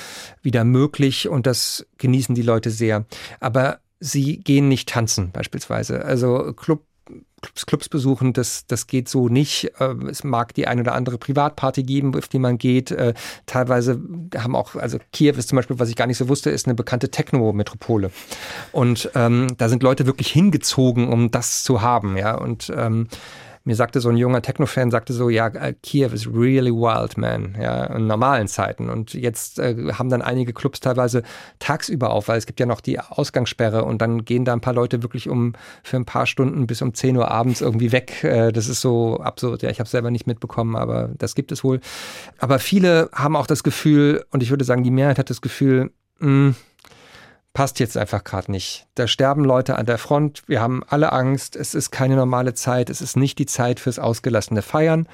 wieder 0.42 0.64
möglich 0.64 1.28
und 1.28 1.46
das 1.46 1.86
genießen 1.96 2.34
die 2.34 2.42
Leute 2.42 2.70
sehr. 2.70 3.06
Aber 3.40 3.78
sie 3.98 4.38
gehen 4.38 4.68
nicht 4.68 4.90
tanzen 4.90 5.30
beispielsweise. 5.30 6.04
Also 6.04 6.52
Club 6.54 6.82
Clubs, 7.40 7.66
Clubs 7.66 7.88
besuchen, 7.88 8.32
das, 8.32 8.66
das 8.66 8.86
geht 8.86 9.08
so 9.08 9.28
nicht. 9.28 9.72
Ähm, 9.80 10.08
es 10.08 10.24
mag 10.24 10.54
die 10.54 10.66
ein 10.66 10.80
oder 10.80 10.94
andere 10.94 11.18
Privatparty 11.18 11.82
geben, 11.82 12.14
auf 12.16 12.28
die 12.28 12.38
man 12.38 12.58
geht. 12.58 12.90
Äh, 12.90 13.14
teilweise 13.46 14.00
haben 14.36 14.54
auch, 14.54 14.76
also 14.76 14.98
Kiew 15.12 15.36
ist 15.36 15.48
zum 15.48 15.56
Beispiel, 15.56 15.78
was 15.78 15.88
ich 15.88 15.96
gar 15.96 16.06
nicht 16.06 16.18
so 16.18 16.28
wusste, 16.28 16.50
ist 16.50 16.66
eine 16.66 16.74
bekannte 16.74 17.10
Techno-Metropole. 17.10 18.10
Und 18.72 19.10
ähm, 19.14 19.48
da 19.58 19.68
sind 19.68 19.82
Leute 19.82 20.06
wirklich 20.06 20.28
hingezogen, 20.28 21.08
um 21.08 21.30
das 21.30 21.62
zu 21.62 21.82
haben, 21.82 22.16
ja. 22.16 22.34
Und 22.34 22.72
ähm, 22.76 23.08
mir 23.70 23.76
sagte 23.76 24.00
so 24.00 24.08
ein 24.08 24.16
junger 24.16 24.42
Techno-Fan, 24.42 24.90
sagte 24.90 25.12
so, 25.12 25.30
ja, 25.30 25.46
äh, 25.46 25.74
Kiew 25.80 26.10
is 26.12 26.26
really 26.26 26.72
wild, 26.72 27.16
man, 27.16 27.56
ja, 27.60 27.84
in 27.84 28.08
normalen 28.08 28.48
Zeiten. 28.48 28.90
Und 28.90 29.14
jetzt 29.14 29.60
äh, 29.60 29.92
haben 29.92 30.08
dann 30.10 30.22
einige 30.22 30.52
Clubs 30.52 30.80
teilweise 30.80 31.22
tagsüber 31.60 32.10
auf, 32.10 32.26
weil 32.26 32.36
es 32.36 32.46
gibt 32.46 32.58
ja 32.58 32.66
noch 32.66 32.80
die 32.80 32.98
Ausgangssperre 32.98 33.84
und 33.84 34.02
dann 34.02 34.24
gehen 34.24 34.44
da 34.44 34.52
ein 34.52 34.60
paar 34.60 34.74
Leute 34.74 35.04
wirklich 35.04 35.28
um 35.28 35.52
für 35.84 35.96
ein 35.98 36.04
paar 36.04 36.26
Stunden 36.26 36.66
bis 36.66 36.82
um 36.82 36.94
10 36.94 37.16
Uhr 37.16 37.30
abends 37.30 37.60
irgendwie 37.60 37.92
weg. 37.92 38.24
Äh, 38.24 38.50
das 38.50 38.68
ist 38.68 38.80
so 38.80 39.20
absurd. 39.20 39.62
Ja, 39.62 39.70
ich 39.70 39.78
habe 39.78 39.84
es 39.84 39.92
selber 39.92 40.10
nicht 40.10 40.26
mitbekommen, 40.26 40.74
aber 40.74 41.10
das 41.16 41.36
gibt 41.36 41.52
es 41.52 41.62
wohl. 41.62 41.80
Aber 42.38 42.58
viele 42.58 43.08
haben 43.12 43.36
auch 43.36 43.46
das 43.46 43.62
Gefühl, 43.62 44.24
und 44.32 44.42
ich 44.42 44.50
würde 44.50 44.64
sagen, 44.64 44.82
die 44.82 44.90
Mehrheit 44.90 45.20
hat 45.20 45.30
das 45.30 45.40
Gefühl, 45.40 45.92
mh, 46.18 46.26
hm, 46.26 46.54
passt 47.52 47.80
jetzt 47.80 47.96
einfach 47.96 48.24
gerade 48.24 48.50
nicht. 48.50 48.86
Da 48.94 49.06
sterben 49.06 49.44
Leute 49.44 49.76
an 49.76 49.86
der 49.86 49.98
Front, 49.98 50.42
wir 50.46 50.60
haben 50.60 50.82
alle 50.86 51.12
Angst, 51.12 51.56
es 51.56 51.74
ist 51.74 51.90
keine 51.90 52.16
normale 52.16 52.54
Zeit, 52.54 52.90
es 52.90 53.00
ist 53.00 53.16
nicht 53.16 53.38
die 53.38 53.46
Zeit 53.46 53.80
fürs 53.80 53.98
ausgelassene 53.98 54.62
Feiern. 54.62 55.08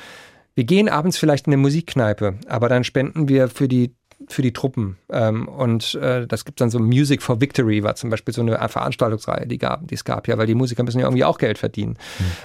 Wir 0.54 0.64
gehen 0.64 0.88
abends 0.88 1.18
vielleicht 1.18 1.46
in 1.46 1.52
eine 1.52 1.62
Musikkneipe, 1.62 2.34
aber 2.46 2.68
dann 2.68 2.84
spenden 2.84 3.28
wir 3.28 3.48
für 3.48 3.68
die 3.68 3.94
für 4.28 4.42
die 4.42 4.52
Truppen. 4.52 4.96
Ähm, 5.10 5.46
und 5.46 5.94
äh, 5.96 6.26
das 6.26 6.44
gibt 6.44 6.60
dann 6.60 6.70
so 6.70 6.78
Music 6.78 7.22
for 7.22 7.40
Victory, 7.40 7.82
war 7.82 7.96
zum 7.96 8.08
Beispiel 8.08 8.32
so 8.32 8.40
eine 8.40 8.56
Veranstaltungsreihe, 8.68 9.46
die, 9.46 9.58
gab, 9.58 9.86
die 9.86 9.94
es 9.94 10.04
gab, 10.04 10.26
ja, 10.26 10.38
weil 10.38 10.46
die 10.46 10.54
Musiker 10.54 10.82
müssen 10.82 11.00
ja 11.00 11.06
irgendwie 11.06 11.24
auch 11.24 11.36
Geld 11.36 11.58
verdienen. 11.58 11.98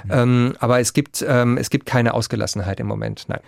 Mhm. 0.04 0.12
Ähm, 0.12 0.56
aber 0.60 0.82
es 0.82 0.92
gibt, 0.92 1.26
ähm, 1.26 1.58
es 1.58 1.70
gibt 1.70 1.86
keine 1.86 2.14
Ausgelassenheit 2.14 2.80
im 2.80 2.88
Moment, 2.88 3.26
nein. 3.30 3.40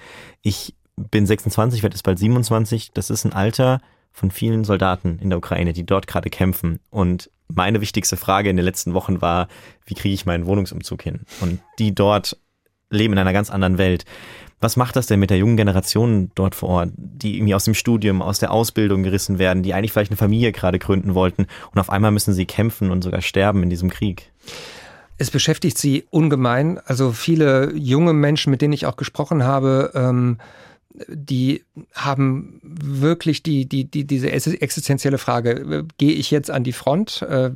Ich 0.42 0.74
bin 0.96 1.26
26, 1.26 1.84
werde 1.84 1.96
jetzt 1.96 2.04
bald 2.04 2.20
27. 2.20 2.92
Das 2.94 3.10
ist 3.10 3.26
ein 3.26 3.34
Alter, 3.34 3.82
von 4.13 4.32
vielen 4.32 4.63
Soldaten 4.63 5.20
in 5.20 5.29
der 5.29 5.39
Ukraine, 5.39 5.74
die 5.74 5.86
dort 5.86 6.08
gerade 6.08 6.29
kämpfen. 6.29 6.79
Und 6.89 7.29
meine 7.48 7.82
wichtigste 7.82 8.15
Frage 8.15 8.50
in 8.50 8.55
den 8.55 8.65
letzten 8.65 8.93
Wochen 8.93 9.22
war, 9.22 9.48
wie 9.86 9.96
kriege 9.96 10.13
ich 10.13 10.25
meinen 10.25 10.46
Wohnungsumzug 10.46 11.01
hin? 11.01 11.22
Und 11.41 11.60
die 11.79 11.93
dort 11.93 12.38
leben 12.89 13.13
in 13.13 13.20
einer 13.20 13.34
ganz 13.34 13.50
anderen 13.50 13.77
Welt. 13.77 14.05
Was 14.62 14.77
macht 14.77 14.96
das 14.96 15.08
denn 15.08 15.20
mit 15.20 15.29
der 15.29 15.38
jungen 15.38 15.58
Generation 15.58 16.32
dort 16.36 16.55
vor 16.55 16.70
Ort, 16.70 16.89
die 16.96 17.36
irgendwie 17.36 17.55
aus 17.55 17.65
dem 17.65 17.74
Studium, 17.74 18.22
aus 18.22 18.39
der 18.39 18.51
Ausbildung 18.51 19.03
gerissen 19.03 19.39
werden, 19.39 19.62
die 19.62 19.74
eigentlich 19.74 19.91
vielleicht 19.91 20.12
eine 20.12 20.17
Familie 20.17 20.53
gerade 20.53 20.79
gründen 20.79 21.15
wollten 21.15 21.48
und 21.74 21.79
auf 21.79 21.89
einmal 21.89 22.12
müssen 22.12 22.34
sie 22.34 22.46
kämpfen 22.46 22.89
und 22.89 23.03
sogar 23.03 23.22
sterben 23.22 23.62
in 23.63 23.70
diesem 23.70 23.89
Krieg? 23.89 24.32
Es 25.17 25.32
beschäftigt 25.32 25.77
sie 25.77 26.05
ungemein. 26.12 26.79
Also 26.86 27.12
viele 27.12 27.74
junge 27.75 28.13
Menschen, 28.13 28.51
mit 28.51 28.62
denen 28.62 28.74
ich 28.74 28.86
auch 28.86 28.96
gesprochen 28.96 29.43
habe, 29.43 29.91
ähm, 29.96 30.38
die 31.08 31.64
haben 31.94 32.60
wirklich 32.64 33.42
die, 33.42 33.66
die, 33.68 33.86
die, 33.86 34.06
diese 34.06 34.32
existenzielle 34.32 35.18
Frage, 35.18 35.86
gehe 35.98 36.12
ich 36.12 36.30
jetzt 36.30 36.52
an 36.52 36.64
die 36.64 36.72
Front, 36.72 37.24
äh, 37.24 37.52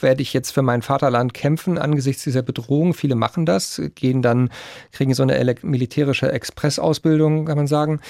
werde 0.00 0.22
ich 0.22 0.32
jetzt 0.32 0.52
für 0.52 0.62
mein 0.62 0.80
Vaterland 0.80 1.34
kämpfen 1.34 1.76
angesichts 1.76 2.24
dieser 2.24 2.42
Bedrohung? 2.42 2.94
Viele 2.94 3.14
machen 3.14 3.44
das, 3.44 3.82
gehen 3.94 4.22
dann, 4.22 4.50
kriegen 4.92 5.12
so 5.12 5.22
eine 5.22 5.56
militärische 5.62 6.32
Expressausbildung, 6.32 7.44
kann 7.44 7.58
man 7.58 7.66
sagen, 7.66 8.00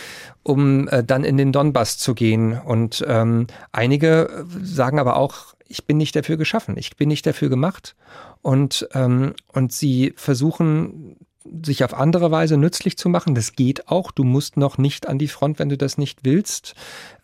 um 0.44 0.87
äh, 0.88 1.02
dann 1.02 1.25
in 1.25 1.37
den 1.37 1.52
Donbass 1.52 1.99
zu 1.99 2.14
gehen. 2.14 2.58
Und 2.58 3.04
ähm, 3.08 3.49
einige 3.73 4.47
sagen 4.62 5.00
aber 5.00 5.16
auch, 5.16 5.54
ich 5.66 5.87
bin 5.87 5.97
nicht 5.97 6.14
dafür 6.14 6.37
geschaffen, 6.37 6.76
ich 6.78 6.97
bin 6.97 7.08
nicht 7.08 7.26
dafür 7.26 7.49
gemacht. 7.49 7.97
Und, 8.42 8.88
ähm, 8.94 9.35
und 9.52 9.73
sie 9.73 10.14
versuchen 10.16 11.16
sich 11.62 11.85
auf 11.85 11.95
andere 11.95 12.30
Weise 12.30 12.57
nützlich 12.57 12.97
zu 12.97 13.09
machen. 13.09 13.35
Das 13.35 13.52
geht 13.52 13.88
auch. 13.88 14.11
Du 14.11 14.25
musst 14.25 14.57
noch 14.57 14.78
nicht 14.78 15.09
an 15.09 15.18
die 15.18 15.28
Front, 15.28 15.59
wenn 15.59 15.68
du 15.68 15.76
das 15.76 15.99
nicht 15.99 16.21
willst. 16.25 16.75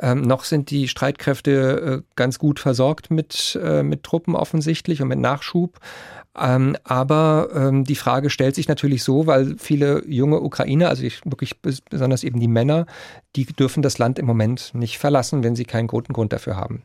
Ähm, 0.00 0.22
noch 0.22 0.44
sind 0.44 0.70
die 0.70 0.88
Streitkräfte 0.88 2.02
äh, 2.04 2.12
ganz 2.16 2.38
gut 2.38 2.60
versorgt 2.60 3.10
mit, 3.10 3.58
äh, 3.62 3.82
mit 3.82 4.02
Truppen 4.02 4.34
offensichtlich 4.34 5.02
und 5.02 5.08
mit 5.08 5.18
Nachschub. 5.18 5.78
Ähm, 6.36 6.76
aber 6.82 7.48
ähm, 7.54 7.84
die 7.84 7.94
Frage 7.94 8.28
stellt 8.30 8.54
sich 8.54 8.66
natürlich 8.66 9.04
so, 9.04 9.26
weil 9.26 9.56
viele 9.58 10.04
junge 10.08 10.40
Ukrainer, 10.40 10.88
also 10.88 11.04
ich, 11.04 11.24
wirklich 11.24 11.60
besonders 11.60 12.24
eben 12.24 12.40
die 12.40 12.48
Männer, 12.48 12.86
die 13.36 13.44
dürfen 13.46 13.82
das 13.82 13.98
Land 13.98 14.18
im 14.18 14.26
Moment 14.26 14.72
nicht 14.74 14.98
verlassen, 14.98 15.44
wenn 15.44 15.54
sie 15.54 15.64
keinen 15.64 15.86
guten 15.86 16.12
Grund 16.12 16.32
dafür 16.32 16.56
haben. 16.56 16.82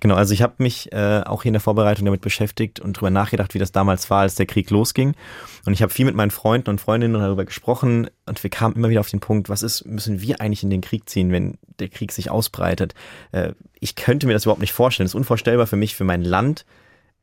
Genau, 0.00 0.14
also 0.14 0.34
ich 0.34 0.42
habe 0.42 0.54
mich 0.58 0.92
äh, 0.92 1.22
auch 1.24 1.42
hier 1.42 1.50
in 1.50 1.54
der 1.54 1.60
Vorbereitung 1.60 2.04
damit 2.04 2.20
beschäftigt 2.20 2.80
und 2.80 2.96
darüber 2.96 3.10
nachgedacht, 3.10 3.54
wie 3.54 3.58
das 3.58 3.72
damals 3.72 4.08
war, 4.10 4.20
als 4.20 4.34
der 4.34 4.46
Krieg 4.46 4.70
losging. 4.70 5.14
Und 5.64 5.72
ich 5.72 5.82
habe 5.82 5.92
viel 5.92 6.04
mit 6.04 6.14
meinen 6.14 6.30
Freunden 6.30 6.70
und 6.70 6.80
Freundinnen 6.80 7.20
darüber 7.20 7.44
gesprochen 7.44 8.08
und 8.26 8.42
wir 8.42 8.50
kamen 8.50 8.76
immer 8.76 8.90
wieder 8.90 9.00
auf 9.00 9.10
den 9.10 9.20
Punkt, 9.20 9.48
was 9.48 9.62
ist, 9.62 9.86
müssen 9.86 10.20
wir 10.20 10.40
eigentlich 10.40 10.62
in 10.62 10.70
den 10.70 10.80
Krieg 10.80 11.08
ziehen, 11.08 11.32
wenn 11.32 11.58
der 11.78 11.88
Krieg 11.88 12.12
sich 12.12 12.30
ausbreitet? 12.30 12.94
Äh, 13.32 13.52
ich 13.80 13.94
könnte 13.94 14.26
mir 14.26 14.32
das 14.32 14.44
überhaupt 14.44 14.60
nicht 14.60 14.72
vorstellen. 14.72 15.06
Es 15.06 15.12
ist 15.12 15.16
unvorstellbar 15.16 15.66
für 15.66 15.76
mich, 15.76 15.94
für 15.94 16.04
mein 16.04 16.22
Land 16.22 16.64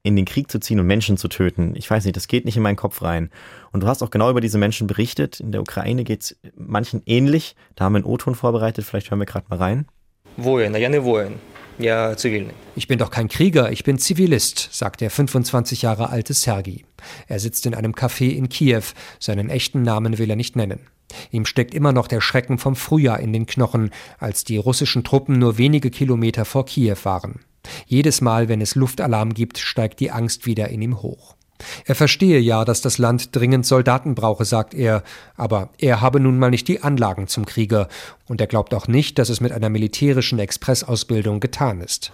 in 0.04 0.18
den 0.18 0.26
Krieg 0.26 0.52
zu 0.52 0.60
ziehen 0.60 0.80
und 0.82 0.86
Menschen 0.86 1.16
zu 1.18 1.30
töten. 1.30 1.76
Ich 1.76 1.90
weiß 1.90 2.04
nicht, 2.04 2.18
das 2.18 2.28
geht 2.28 2.44
nicht 2.44 2.58
in 2.58 2.64
meinen 2.64 2.76
Kopf 2.76 3.02
rein. 3.02 3.30
Und 3.72 3.84
du 3.84 3.88
hast 3.88 4.04
auch 4.04 4.12
genau 4.12 4.30
über 4.30 4.42
diese 4.42 4.58
Menschen 4.58 4.86
berichtet. 4.86 5.40
In 5.40 5.54
der 5.54 5.62
Ukraine 5.62 6.04
geht 6.04 6.22
es 6.22 6.40
manchen 6.56 7.02
ähnlich. 7.06 7.56
Da 7.76 7.86
haben 7.86 7.94
wir 7.94 8.00
einen 8.00 8.06
O-Ton 8.06 8.36
vorbereitet, 8.36 8.86
vielleicht 8.86 9.10
hören 9.10 9.20
wir 9.20 9.26
gerade 9.26 9.46
mal 9.50 9.60
rein. 9.60 9.88
Wohin, 10.36 10.76
ja, 10.76 10.90
ne, 10.90 11.04
wohin. 11.06 11.36
Ja, 11.80 12.16
zivilny. 12.16 12.54
Ich 12.76 12.88
bin 12.88 13.00
doch 13.00 13.10
kein 13.10 13.28
Krieger, 13.28 13.72
ich 13.72 13.84
bin 13.84 13.98
Zivilist, 13.98 14.70
sagt 14.72 15.02
der 15.02 15.10
25 15.10 15.82
Jahre 15.82 16.10
alte 16.10 16.34
Sergi. 16.34 16.86
Er 17.28 17.40
sitzt 17.40 17.66
in 17.66 17.76
einem 17.76 17.94
Café 17.94 18.30
in 18.30 18.50
Kiew. 18.50 18.84
Seinen 19.20 19.50
echten 19.50 19.82
Namen 19.82 20.18
will 20.18 20.30
er 20.30 20.36
nicht 20.36 20.56
nennen. 20.56 20.80
Ihm 21.32 21.46
steckt 21.46 21.74
immer 21.74 21.92
noch 21.92 22.08
der 22.08 22.22
Schrecken 22.22 22.58
vom 22.58 22.76
Frühjahr 22.76 23.20
in 23.20 23.34
den 23.34 23.46
Knochen, 23.46 23.92
als 24.20 24.44
die 24.44 24.58
russischen 24.58 25.04
Truppen 25.04 25.38
nur 25.40 25.58
wenige 25.58 25.90
Kilometer 25.90 26.46
vor 26.46 26.66
Kiew 26.66 26.98
waren. 27.04 27.40
Jedes 27.86 28.22
Mal, 28.22 28.50
wenn 28.50 28.62
es 28.62 28.76
Luftalarm 28.76 29.34
gibt, 29.34 29.58
steigt 29.58 30.00
die 30.00 30.12
Angst 30.12 30.46
wieder 30.46 30.70
in 30.70 30.82
ihm 30.82 31.02
hoch. 31.02 31.36
Er 31.86 31.96
verstehe 31.96 32.40
ja, 32.40 32.66
dass 32.66 32.82
das 32.82 32.98
Land 32.98 33.36
dringend 33.36 33.66
Soldaten 33.66 34.16
brauche, 34.16 34.46
sagt 34.46 34.74
er, 34.74 35.04
aber 35.36 35.70
er 35.78 36.02
habe 36.02 36.20
nun 36.20 36.40
mal 36.40 36.50
nicht 36.50 36.68
die 36.68 36.82
Anlagen 36.82 37.28
zum 37.28 37.46
Krieger, 37.46 37.88
und 38.28 38.42
er 38.42 38.48
glaubt 38.48 38.74
auch 38.74 38.88
nicht, 38.88 39.20
dass 39.20 39.30
es 39.30 39.42
mit 39.42 39.52
einer 39.52 39.70
militärischen 39.70 40.40
Expressausbildung 40.40 41.40
getan 41.40 41.82
ist. 41.82 42.14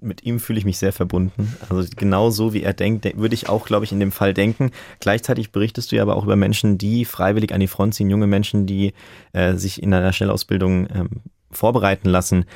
Mit 0.00 0.24
ihm 0.24 0.40
fühle 0.40 0.58
ich 0.58 0.64
mich 0.64 0.78
sehr 0.78 0.92
verbunden. 0.92 1.56
Also 1.68 1.88
genau 1.96 2.30
so, 2.30 2.52
wie 2.52 2.62
er 2.62 2.72
denkt, 2.72 3.04
würde 3.16 3.34
ich 3.34 3.48
auch, 3.48 3.66
glaube 3.66 3.84
ich, 3.84 3.92
in 3.92 4.00
dem 4.00 4.10
Fall 4.10 4.34
denken. 4.34 4.72
Gleichzeitig 4.98 5.52
berichtest 5.52 5.92
du 5.92 5.96
ja 5.96 6.02
aber 6.02 6.16
auch 6.16 6.24
über 6.24 6.34
Menschen, 6.34 6.76
die 6.76 7.04
freiwillig 7.04 7.54
an 7.54 7.60
die 7.60 7.68
Front 7.68 7.94
ziehen, 7.94 8.10
junge 8.10 8.26
Menschen, 8.26 8.66
die 8.66 8.94
äh, 9.32 9.54
sich 9.54 9.80
in 9.80 9.94
einer 9.94 10.12
Schnellausbildung 10.12 10.88
ähm, 10.92 11.08
vorbereiten 11.52 12.08
lassen. 12.08 12.46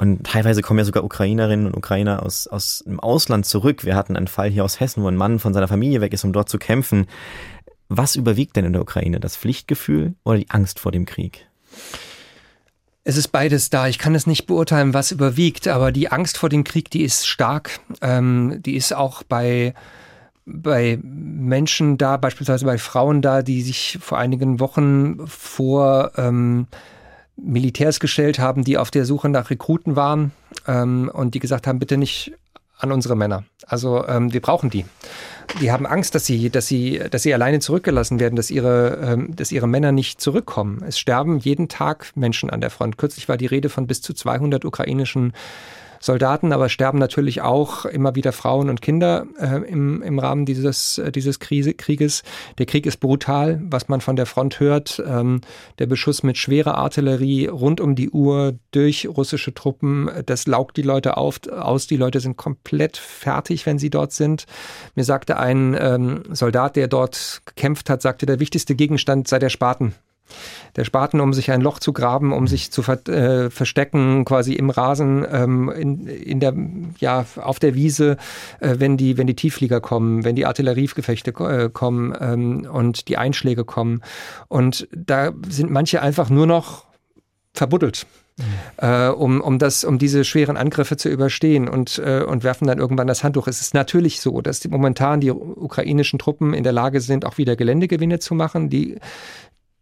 Und 0.00 0.24
teilweise 0.24 0.62
kommen 0.62 0.78
ja 0.78 0.84
sogar 0.84 1.02
Ukrainerinnen 1.02 1.66
und 1.66 1.76
Ukrainer 1.76 2.22
aus, 2.22 2.46
aus 2.46 2.84
dem 2.86 3.00
Ausland 3.00 3.46
zurück. 3.46 3.84
Wir 3.84 3.96
hatten 3.96 4.16
einen 4.16 4.28
Fall 4.28 4.48
hier 4.48 4.64
aus 4.64 4.78
Hessen, 4.78 5.02
wo 5.02 5.08
ein 5.08 5.16
Mann 5.16 5.40
von 5.40 5.52
seiner 5.52 5.66
Familie 5.66 6.00
weg 6.00 6.12
ist, 6.12 6.24
um 6.24 6.32
dort 6.32 6.48
zu 6.48 6.58
kämpfen. 6.58 7.06
Was 7.88 8.14
überwiegt 8.14 8.54
denn 8.54 8.64
in 8.64 8.74
der 8.74 8.82
Ukraine? 8.82 9.18
Das 9.18 9.36
Pflichtgefühl 9.36 10.14
oder 10.24 10.38
die 10.38 10.50
Angst 10.50 10.78
vor 10.78 10.92
dem 10.92 11.04
Krieg? 11.04 11.46
Es 13.02 13.16
ist 13.16 13.28
beides 13.28 13.70
da. 13.70 13.88
Ich 13.88 13.98
kann 13.98 14.14
es 14.14 14.26
nicht 14.26 14.46
beurteilen, 14.46 14.94
was 14.94 15.10
überwiegt, 15.10 15.66
aber 15.66 15.90
die 15.90 16.12
Angst 16.12 16.38
vor 16.38 16.48
dem 16.48 16.62
Krieg, 16.62 16.90
die 16.90 17.02
ist 17.02 17.26
stark. 17.26 17.80
Ähm, 18.00 18.62
die 18.64 18.76
ist 18.76 18.94
auch 18.94 19.24
bei, 19.24 19.74
bei 20.44 20.98
Menschen 21.02 21.98
da, 21.98 22.18
beispielsweise 22.18 22.66
bei 22.66 22.78
Frauen 22.78 23.20
da, 23.20 23.42
die 23.42 23.62
sich 23.62 23.98
vor 24.00 24.18
einigen 24.18 24.60
Wochen 24.60 25.26
vor 25.26 26.12
ähm, 26.16 26.68
Militärs 27.40 28.00
gestellt 28.00 28.38
haben, 28.38 28.64
die 28.64 28.78
auf 28.78 28.90
der 28.90 29.04
Suche 29.04 29.28
nach 29.28 29.50
Rekruten 29.50 29.96
waren 29.96 30.32
ähm, 30.66 31.10
und 31.12 31.34
die 31.34 31.38
gesagt 31.38 31.66
haben, 31.66 31.78
bitte 31.78 31.96
nicht 31.96 32.32
an 32.78 32.92
unsere 32.92 33.16
Männer. 33.16 33.44
Also 33.66 34.06
ähm, 34.06 34.32
wir 34.32 34.40
brauchen 34.40 34.70
die. 34.70 34.84
Die 35.60 35.72
haben 35.72 35.86
Angst, 35.86 36.14
dass 36.14 36.26
sie, 36.26 36.50
dass 36.50 36.66
sie, 36.66 37.00
dass 37.10 37.22
sie 37.22 37.34
alleine 37.34 37.58
zurückgelassen 37.60 38.20
werden, 38.20 38.36
dass 38.36 38.50
ihre, 38.50 38.98
ähm, 39.02 39.34
dass 39.34 39.50
ihre 39.50 39.66
Männer 39.66 39.92
nicht 39.92 40.20
zurückkommen. 40.20 40.82
Es 40.86 40.98
sterben 40.98 41.38
jeden 41.38 41.68
Tag 41.68 42.12
Menschen 42.14 42.50
an 42.50 42.60
der 42.60 42.70
Front. 42.70 42.98
Kürzlich 42.98 43.28
war 43.28 43.36
die 43.36 43.46
Rede 43.46 43.68
von 43.68 43.86
bis 43.86 44.00
zu 44.00 44.14
200 44.14 44.64
ukrainischen 44.64 45.32
Soldaten, 46.00 46.52
aber 46.52 46.68
sterben 46.68 46.98
natürlich 46.98 47.42
auch 47.42 47.84
immer 47.84 48.14
wieder 48.14 48.32
Frauen 48.32 48.68
und 48.68 48.82
Kinder 48.82 49.26
äh, 49.38 49.68
im, 49.68 50.02
im 50.02 50.18
Rahmen 50.18 50.44
dieses, 50.46 50.98
äh, 50.98 51.12
dieses 51.12 51.38
Krise, 51.38 51.74
Krieges. 51.74 52.22
Der 52.58 52.66
Krieg 52.66 52.86
ist 52.86 52.98
brutal, 52.98 53.60
was 53.64 53.88
man 53.88 54.00
von 54.00 54.16
der 54.16 54.26
Front 54.26 54.60
hört. 54.60 55.02
Ähm, 55.06 55.40
der 55.78 55.86
Beschuss 55.86 56.22
mit 56.22 56.38
schwerer 56.38 56.76
Artillerie 56.76 57.46
rund 57.46 57.80
um 57.80 57.94
die 57.94 58.10
Uhr 58.10 58.54
durch 58.70 59.08
russische 59.08 59.54
Truppen, 59.54 60.10
das 60.26 60.46
laugt 60.46 60.76
die 60.76 60.82
Leute 60.82 61.16
auf, 61.16 61.40
aus. 61.48 61.86
Die 61.86 61.96
Leute 61.96 62.20
sind 62.20 62.36
komplett 62.36 62.96
fertig, 62.96 63.66
wenn 63.66 63.78
sie 63.78 63.90
dort 63.90 64.12
sind. 64.12 64.46
Mir 64.94 65.04
sagte 65.04 65.38
ein 65.38 65.76
ähm, 65.78 66.22
Soldat, 66.30 66.76
der 66.76 66.88
dort 66.88 67.42
gekämpft 67.44 67.90
hat, 67.90 68.02
sagte, 68.02 68.26
der 68.26 68.40
wichtigste 68.40 68.74
Gegenstand 68.74 69.28
sei 69.28 69.38
der 69.38 69.48
Spaten 69.48 69.94
der 70.76 70.84
Spaten, 70.84 71.20
um 71.20 71.32
sich 71.32 71.50
ein 71.50 71.60
Loch 71.60 71.78
zu 71.78 71.92
graben, 71.92 72.32
um 72.32 72.46
sich 72.46 72.70
zu 72.70 72.82
ver 72.82 73.06
äh, 73.08 73.50
verstecken, 73.50 74.24
quasi 74.24 74.54
im 74.54 74.70
Rasen, 74.70 75.26
ähm, 75.30 75.70
in, 75.70 76.06
in 76.06 76.40
der, 76.40 76.54
ja, 76.98 77.26
auf 77.36 77.58
der 77.58 77.74
Wiese, 77.74 78.16
äh, 78.60 78.76
wenn 78.78 78.96
die, 78.96 79.18
wenn 79.18 79.26
die 79.26 79.36
Tiefflieger 79.36 79.80
kommen, 79.80 80.24
wenn 80.24 80.36
die 80.36 80.46
Artilleriegefechte 80.46 81.30
äh, 81.30 81.70
kommen 81.70 82.14
ähm, 82.20 82.68
und 82.70 83.08
die 83.08 83.18
Einschläge 83.18 83.64
kommen. 83.64 84.02
Und 84.48 84.88
da 84.94 85.32
sind 85.48 85.70
manche 85.70 86.02
einfach 86.02 86.30
nur 86.30 86.46
noch 86.46 86.86
verbuddelt. 87.54 88.06
äh, 88.76 89.08
um, 89.08 89.40
um, 89.40 89.58
das, 89.58 89.84
um 89.84 89.98
diese 89.98 90.24
schweren 90.24 90.56
Angriffe 90.56 90.96
zu 90.96 91.08
überstehen 91.08 91.68
und, 91.68 91.98
äh, 91.98 92.22
und 92.22 92.44
werfen 92.44 92.66
dann 92.68 92.78
irgendwann 92.78 93.06
das 93.06 93.24
Handtuch. 93.24 93.48
Es 93.48 93.60
ist 93.60 93.74
natürlich 93.74 94.20
so, 94.20 94.40
dass 94.40 94.60
die, 94.60 94.68
momentan 94.68 95.20
die 95.20 95.30
ukrainischen 95.30 96.18
Truppen 96.18 96.54
in 96.54 96.62
der 96.62 96.72
Lage 96.72 97.00
sind, 97.00 97.24
auch 97.24 97.38
wieder 97.38 97.56
Geländegewinne 97.56 98.18
zu 98.20 98.34
machen. 98.34 98.70
Die 98.70 98.98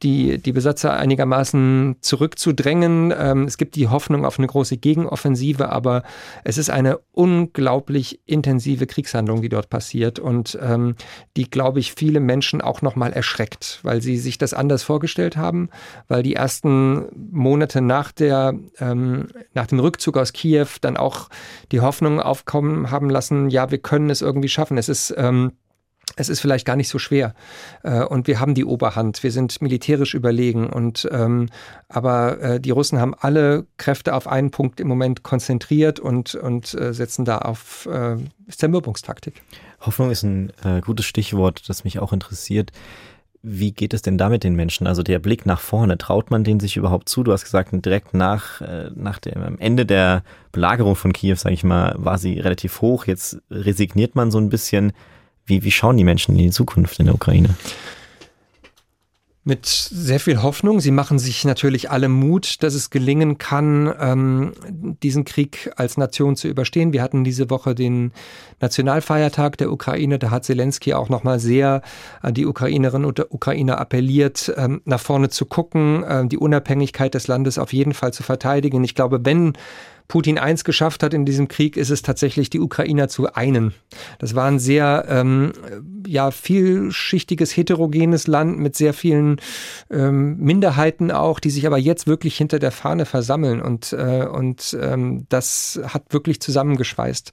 die, 0.03 0.39
die 0.39 0.53
Besatzer 0.53 0.95
einigermaßen 0.95 1.97
zurückzudrängen. 2.01 3.15
Ähm, 3.17 3.45
es 3.45 3.57
gibt 3.57 3.77
die 3.77 3.89
Hoffnung 3.89 4.27
auf 4.27 4.39
eine 4.39 4.47
große 4.47 4.77
Gegenoffensive, 4.77 5.71
aber 5.71 6.03
es 6.45 6.59
ist 6.59 6.71
eine 6.71 6.99
unglaublich 7.13 8.21
intensive 8.27 8.87
Kriegshandlung, 8.87 9.41
die 9.41 9.49
dort 9.49 9.71
passiert 9.71 10.19
und 10.19 10.59
ähm, 10.61 10.97
die, 11.37 11.49
glaube 11.49 11.81
ich, 11.81 11.95
viele 11.95 12.21
Menschen 12.21 12.61
auch 12.61 12.83
nochmal 12.83 13.13
erschreckt, 13.13 13.81
weil 13.83 14.03
sie 14.03 14.19
sich 14.19 14.37
das 14.37 14.53
anders 14.53 14.83
vorgestellt 14.83 15.37
haben, 15.37 15.71
weil 16.09 16.23
die 16.23 16.35
ersten 16.35 17.07
Monate 17.31 17.81
nach 17.81 18.13
der, 18.13 18.55
ähm, 18.79 19.29
nach 19.55 19.67
dem 19.67 19.81
Rückzug 19.81 20.19
aus 20.19 20.33
Kiew 20.35 20.69
dann 20.83 20.97
auch 20.99 21.29
die 21.73 21.81
Hoffnung 21.81 22.21
aufkommen 22.21 22.91
haben 22.91 23.09
lassen, 23.09 23.49
ja, 23.49 23.71
wir 23.71 23.79
können 23.79 24.11
es 24.11 24.21
irgendwie 24.21 24.49
schaffen. 24.49 24.77
Es 24.77 24.91
ist, 24.91 25.15
ähm, 25.17 25.53
es 26.15 26.29
ist 26.29 26.41
vielleicht 26.41 26.65
gar 26.65 26.77
nicht 26.77 26.89
so 26.89 26.99
schwer. 26.99 27.35
Äh, 27.83 28.05
und 28.05 28.27
wir 28.27 28.39
haben 28.39 28.55
die 28.55 28.65
Oberhand. 28.65 29.23
Wir 29.23 29.33
sind 29.33 29.61
militärisch 29.61 30.15
überlegen. 30.15 30.69
Und 30.69 31.09
ähm, 31.11 31.49
aber 31.89 32.41
äh, 32.41 32.61
die 32.61 32.71
Russen 32.71 33.01
haben 33.01 33.15
alle 33.15 33.67
Kräfte 33.77 34.15
auf 34.15 34.29
einen 34.29 34.51
Punkt 34.51 34.81
im 34.81 34.89
Moment 34.89 35.23
konzentriert 35.25 35.99
und, 35.99 36.35
und 36.35 36.75
äh, 36.75 36.95
setzen 36.95 37.25
da 37.25 37.39
auf 37.39 37.87
äh, 37.87 38.17
Zermürbungstaktik. 38.49 39.43
Hoffnung 39.81 40.11
ist 40.11 40.23
ein 40.23 40.53
äh, 40.65 40.81
gutes 40.81 41.07
Stichwort, 41.07 41.69
das 41.69 41.85
mich 41.85 41.99
auch 41.99 42.13
interessiert. 42.13 42.73
Wie 43.43 43.71
geht 43.71 43.95
es 43.95 44.03
denn 44.03 44.19
da 44.19 44.29
mit 44.29 44.43
den 44.43 44.57
Menschen? 44.57 44.87
Also 44.87 45.03
der 45.03 45.19
Blick 45.19 45.47
nach 45.47 45.61
vorne, 45.61 45.99
traut 45.99 46.31
man 46.31 46.43
den 46.43 46.59
sich 46.59 46.77
überhaupt 46.77 47.09
zu? 47.09 47.23
Du 47.23 47.33
hast 47.33 47.45
gesagt, 47.45 47.71
direkt 47.85 48.15
nach, 48.15 48.61
äh, 48.61 48.91
nach 48.95 49.19
dem 49.19 49.59
Ende 49.59 49.85
der 49.85 50.25
Belagerung 50.51 50.97
von 50.97 51.13
Kiew, 51.13 51.37
sage 51.37 51.55
ich 51.55 51.63
mal, 51.63 51.95
war 51.99 52.17
sie 52.19 52.41
relativ 52.41 52.81
hoch. 52.81 53.05
Jetzt 53.05 53.39
resigniert 53.51 54.15
man 54.15 54.31
so 54.31 54.39
ein 54.39 54.49
bisschen. 54.49 54.93
Wie, 55.47 55.63
wie 55.63 55.71
schauen 55.71 55.97
die 55.97 56.05
Menschen 56.05 56.37
in 56.37 56.43
die 56.45 56.51
Zukunft 56.51 56.99
in 56.99 57.07
der 57.07 57.15
Ukraine? 57.15 57.55
Mit 59.49 59.65
sehr 59.67 60.19
viel 60.19 60.43
Hoffnung. 60.43 60.81
Sie 60.81 60.91
machen 60.91 61.21
sich 61.21 61.45
natürlich 61.45 61.89
alle 61.89 62.09
Mut, 62.09 62.65
dass 62.65 62.75
es 62.75 62.91
gelingen 62.91 63.39
kann, 63.39 63.95
ähm, 64.01 64.55
diesen 65.05 65.25
Krieg 65.25 65.71
als 65.77 65.97
Nation 65.97 66.35
zu 66.35 66.49
überstehen. 66.49 66.93
Wir 66.93 67.01
hatten 67.01 67.23
diese 67.23 67.49
Woche 67.49 67.77
den 67.77 68.11
Nationalfeiertag 68.61 69.57
der 69.57 69.71
Ukraine. 69.71 70.19
Da 70.19 70.33
hat 70.33 70.45
Zelensky 70.45 70.95
auch 70.95 71.09
nochmal 71.09 71.39
sehr 71.39 71.83
an 72.23 72.35
die 72.35 72.45
Ukrainerinnen 72.45 73.07
und 73.07 73.21
Ukrainer 73.33 73.79
appelliert, 73.79 74.53
ähm, 74.57 74.83
nach 74.85 74.99
vorne 74.99 75.29
zu 75.29 75.47
gucken, 75.47 76.03
äh, 76.03 76.27
die 76.27 76.39
Unabhängigkeit 76.39 77.15
des 77.15 77.29
Landes 77.29 77.57
auf 77.59 77.73
jeden 77.73 77.95
Fall 77.95 78.13
zu 78.13 78.25
verteidigen. 78.25 78.83
Ich 78.83 78.97
glaube, 78.97 79.21
wenn 79.25 79.53
Putin 80.09 80.39
eins 80.39 80.65
geschafft 80.65 81.03
hat 81.03 81.15
in 81.15 81.25
diesem 81.25 81.49
Krieg, 81.49 81.77
ist 81.77 81.91
es 81.91 82.03
tatsächlich, 82.03 82.51
die 82.51 82.61
Ukrainer 82.61 83.09
zu 83.09 83.33
einen. 83.35 83.75
Das 84.19 84.35
war 84.35 84.47
ein 84.47 84.59
sehr 84.59 85.07
ähm, 85.09 85.53
ja, 86.07 86.31
vielschichtiges, 86.31 87.57
heterogenes 87.57 88.27
Land 88.27 88.59
mit 88.59 88.77
sehr 88.77 88.95
vielen 88.95 89.41
ähm, 89.91 90.37
Minderheiten 90.39 91.11
auch, 91.11 91.41
die 91.41 91.51
sich 91.51 91.67
aber 91.67 91.79
jetzt 91.79 92.07
wirklich 92.07 92.37
hinter 92.37 92.59
der 92.59 92.71
Fahne 92.71 93.07
versammeln 93.07 93.61
und, 93.61 93.93
äh, 93.93 94.27
und 94.27 94.77
ähm, 94.81 95.27
das 95.29 95.81
hat 95.87 96.13
wirklich 96.13 96.41
zusammengeschweißt. 96.41 97.33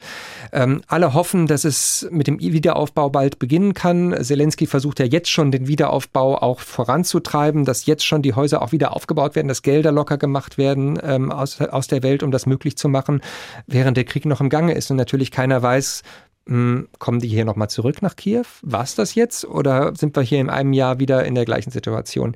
Ähm, 0.51 0.81
alle 0.87 1.13
hoffen, 1.13 1.47
dass 1.47 1.65
es 1.65 2.07
mit 2.11 2.27
dem 2.27 2.39
Wiederaufbau 2.39 3.09
bald 3.09 3.39
beginnen 3.39 3.73
kann. 3.73 4.15
Zelensky 4.23 4.67
versucht 4.67 4.99
ja 4.99 5.05
jetzt 5.05 5.29
schon 5.29 5.51
den 5.51 5.67
Wiederaufbau 5.67 6.37
auch 6.37 6.59
voranzutreiben, 6.59 7.65
dass 7.65 7.85
jetzt 7.85 8.05
schon 8.05 8.21
die 8.21 8.33
Häuser 8.33 8.61
auch 8.61 8.71
wieder 8.71 8.95
aufgebaut 8.95 9.35
werden, 9.35 9.47
dass 9.47 9.61
Gelder 9.61 9.91
locker 9.91 10.17
gemacht 10.17 10.57
werden 10.57 10.99
ähm, 11.03 11.31
aus, 11.31 11.61
aus 11.61 11.87
der 11.87 12.03
Welt, 12.03 12.23
um 12.23 12.31
das 12.31 12.45
möglich 12.45 12.62
möglich 12.63 12.77
zu 12.77 12.89
machen, 12.89 13.21
während 13.67 13.97
der 13.97 14.05
Krieg 14.05 14.25
noch 14.25 14.41
im 14.41 14.49
Gange 14.49 14.73
ist 14.73 14.89
und 14.89 14.97
natürlich 14.97 15.31
keiner 15.31 15.61
weiß, 15.61 16.03
hm, 16.45 16.89
kommen 16.99 17.19
die 17.19 17.29
hier 17.29 17.45
nochmal 17.45 17.69
zurück 17.69 18.01
nach 18.01 18.15
Kiew? 18.17 18.43
War 18.61 18.83
es 18.83 18.95
das 18.95 19.15
jetzt? 19.15 19.45
Oder 19.45 19.95
sind 19.95 20.15
wir 20.15 20.23
hier 20.23 20.39
in 20.41 20.49
einem 20.49 20.73
Jahr 20.73 20.99
wieder 20.99 21.25
in 21.25 21.35
der 21.35 21.45
gleichen 21.45 21.71
Situation? 21.71 22.35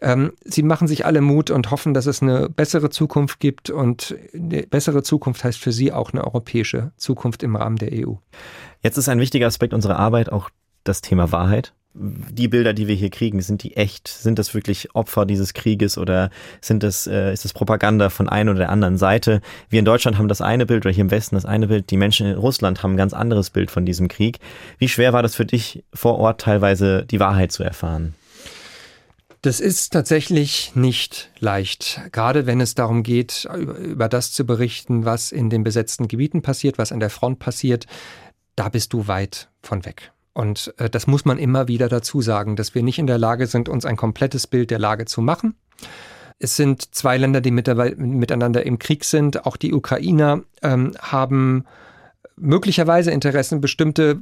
Ähm, 0.00 0.32
sie 0.42 0.62
machen 0.62 0.88
sich 0.88 1.04
alle 1.04 1.20
Mut 1.20 1.50
und 1.50 1.70
hoffen, 1.70 1.92
dass 1.92 2.06
es 2.06 2.22
eine 2.22 2.48
bessere 2.48 2.88
Zukunft 2.88 3.40
gibt. 3.40 3.68
Und 3.68 4.16
eine 4.32 4.62
bessere 4.62 5.02
Zukunft 5.02 5.44
heißt 5.44 5.58
für 5.58 5.72
sie 5.72 5.92
auch 5.92 6.12
eine 6.12 6.24
europäische 6.24 6.92
Zukunft 6.96 7.42
im 7.42 7.56
Rahmen 7.56 7.76
der 7.76 7.92
EU. 7.92 8.14
Jetzt 8.82 8.96
ist 8.96 9.10
ein 9.10 9.20
wichtiger 9.20 9.48
Aspekt 9.48 9.74
unserer 9.74 9.98
Arbeit 9.98 10.32
auch 10.32 10.48
das 10.84 11.02
Thema 11.02 11.30
Wahrheit 11.30 11.74
die 11.94 12.48
Bilder, 12.48 12.72
die 12.72 12.88
wir 12.88 12.94
hier 12.94 13.10
kriegen, 13.10 13.42
sind 13.42 13.62
die 13.62 13.76
echt? 13.76 14.08
Sind 14.08 14.38
das 14.38 14.54
wirklich 14.54 14.94
Opfer 14.94 15.26
dieses 15.26 15.52
Krieges 15.52 15.98
oder 15.98 16.30
sind 16.60 16.82
das, 16.82 17.06
äh, 17.06 17.32
ist 17.32 17.44
das 17.44 17.52
Propaganda 17.52 18.08
von 18.08 18.28
einer 18.28 18.52
oder 18.52 18.60
der 18.60 18.70
anderen 18.70 18.96
Seite? 18.96 19.42
Wir 19.68 19.78
in 19.78 19.84
Deutschland 19.84 20.16
haben 20.16 20.28
das 20.28 20.40
eine 20.40 20.64
Bild 20.64 20.86
oder 20.86 20.94
hier 20.94 21.02
im 21.02 21.10
Westen 21.10 21.34
das 21.34 21.44
eine 21.44 21.68
Bild. 21.68 21.90
Die 21.90 21.96
Menschen 21.96 22.26
in 22.26 22.36
Russland 22.36 22.82
haben 22.82 22.94
ein 22.94 22.96
ganz 22.96 23.12
anderes 23.12 23.50
Bild 23.50 23.70
von 23.70 23.84
diesem 23.84 24.08
Krieg. 24.08 24.38
Wie 24.78 24.88
schwer 24.88 25.12
war 25.12 25.22
das 25.22 25.34
für 25.34 25.44
dich 25.44 25.84
vor 25.92 26.18
Ort 26.18 26.40
teilweise 26.40 27.04
die 27.04 27.20
Wahrheit 27.20 27.52
zu 27.52 27.62
erfahren? 27.62 28.14
Das 29.42 29.58
ist 29.58 29.92
tatsächlich 29.92 30.72
nicht 30.76 31.30
leicht, 31.40 32.00
gerade 32.12 32.46
wenn 32.46 32.60
es 32.60 32.76
darum 32.76 33.02
geht, 33.02 33.48
über 33.52 34.08
das 34.08 34.30
zu 34.30 34.46
berichten, 34.46 35.04
was 35.04 35.32
in 35.32 35.50
den 35.50 35.64
besetzten 35.64 36.06
Gebieten 36.06 36.42
passiert, 36.42 36.78
was 36.78 36.92
an 36.92 37.00
der 37.00 37.10
Front 37.10 37.40
passiert. 37.40 37.86
Da 38.54 38.68
bist 38.68 38.92
du 38.92 39.08
weit 39.08 39.48
von 39.60 39.84
weg. 39.84 40.12
Und 40.34 40.74
äh, 40.78 40.88
das 40.88 41.06
muss 41.06 41.24
man 41.24 41.38
immer 41.38 41.68
wieder 41.68 41.88
dazu 41.88 42.20
sagen, 42.20 42.56
dass 42.56 42.74
wir 42.74 42.82
nicht 42.82 42.98
in 42.98 43.06
der 43.06 43.18
Lage 43.18 43.46
sind, 43.46 43.68
uns 43.68 43.84
ein 43.84 43.96
komplettes 43.96 44.46
Bild 44.46 44.70
der 44.70 44.78
Lage 44.78 45.04
zu 45.04 45.20
machen. 45.20 45.54
Es 46.38 46.56
sind 46.56 46.94
zwei 46.94 47.18
Länder, 47.18 47.40
die 47.40 47.52
miteinander 47.52 48.66
im 48.66 48.78
Krieg 48.78 49.04
sind. 49.04 49.46
Auch 49.46 49.56
die 49.56 49.72
Ukrainer 49.72 50.42
ähm, 50.62 50.92
haben 50.98 51.64
möglicherweise 52.36 53.10
Interessen, 53.10 53.60
bestimmte 53.60 54.18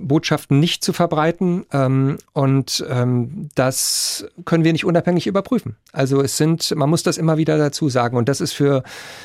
Botschaften 0.00 0.60
nicht 0.60 0.84
zu 0.84 0.92
verbreiten. 0.92 1.66
Ähm, 1.72 2.18
und 2.32 2.84
ähm, 2.88 3.48
das 3.54 4.26
können 4.44 4.64
wir 4.64 4.72
nicht 4.72 4.84
unabhängig 4.84 5.26
überprüfen. 5.26 5.76
Also 5.92 6.22
es 6.22 6.36
sind, 6.36 6.74
man 6.76 6.90
muss 6.90 7.02
das 7.02 7.18
immer 7.18 7.36
wieder 7.36 7.58
dazu 7.58 7.88
sagen. 7.88 8.16
Und 8.16 8.28
das 8.28 8.40
ist 8.40 8.52
für 8.52 8.82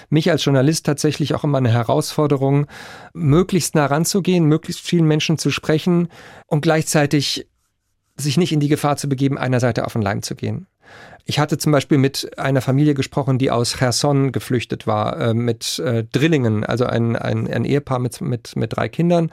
mich 0.10 0.30
als 0.30 0.46
Journalist 0.46 0.86
tatsächlich 0.86 1.34
auch 1.34 1.44
immer 1.44 1.58
eine 1.58 1.72
Herausforderung, 1.72 2.68
möglichst 3.14 3.76
nah 3.76 3.86
ranzugehen, 3.86 4.46
möglichst 4.46 4.82
vielen 4.86 5.06
Menschen 5.06 5.38
zu 5.38 5.52
sprechen 5.52 6.08
und 6.48 6.62
gleichzeitig 6.62 7.48
sich 8.18 8.38
nicht 8.38 8.52
in 8.52 8.60
die 8.60 8.68
Gefahr 8.68 8.98
zu 8.98 9.10
begeben, 9.10 9.38
einer 9.38 9.60
Seite 9.60 9.86
auf 9.86 9.94
den 9.94 10.02
Leim 10.02 10.22
zu 10.22 10.36
gehen. 10.36 10.68
Ich 11.26 11.40
hatte 11.40 11.58
zum 11.58 11.72
Beispiel 11.72 11.98
mit 11.98 12.38
einer 12.38 12.62
Familie 12.62 12.94
gesprochen, 12.94 13.38
die 13.38 13.52
aus 13.52 13.78
Cherson 13.78 14.32
geflüchtet 14.32 14.88
war, 14.88 15.20
äh, 15.20 15.34
mit 15.34 15.80
äh, 15.80 16.04
Drillingen, 16.04 16.66
also 16.66 16.86
ein, 16.86 17.16
ein, 17.16 17.52
ein 17.52 17.66
Ehepaar 17.66 18.00
mit, 18.00 18.22
mit, 18.22 18.56
mit 18.56 18.76
drei 18.76 18.90
Kindern 18.90 19.32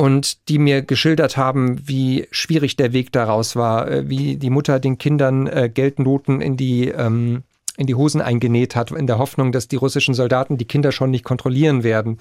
und 0.00 0.48
die 0.48 0.58
mir 0.58 0.80
geschildert 0.80 1.36
haben, 1.36 1.86
wie 1.86 2.26
schwierig 2.30 2.74
der 2.76 2.94
Weg 2.94 3.12
daraus 3.12 3.54
war, 3.54 3.86
äh, 3.86 4.08
wie 4.08 4.36
die 4.36 4.48
Mutter 4.48 4.80
den 4.80 4.96
Kindern 4.96 5.46
äh, 5.46 5.68
Geldnoten 5.68 6.40
in 6.40 6.56
die 6.56 6.88
ähm, 6.88 7.42
in 7.76 7.86
die 7.86 7.94
Hosen 7.94 8.20
eingenäht 8.20 8.76
hat, 8.76 8.90
in 8.90 9.06
der 9.06 9.18
Hoffnung, 9.18 9.52
dass 9.52 9.68
die 9.68 9.76
russischen 9.76 10.14
Soldaten 10.14 10.56
die 10.58 10.66
Kinder 10.66 10.92
schon 10.92 11.10
nicht 11.10 11.24
kontrollieren 11.24 11.82
werden. 11.82 12.18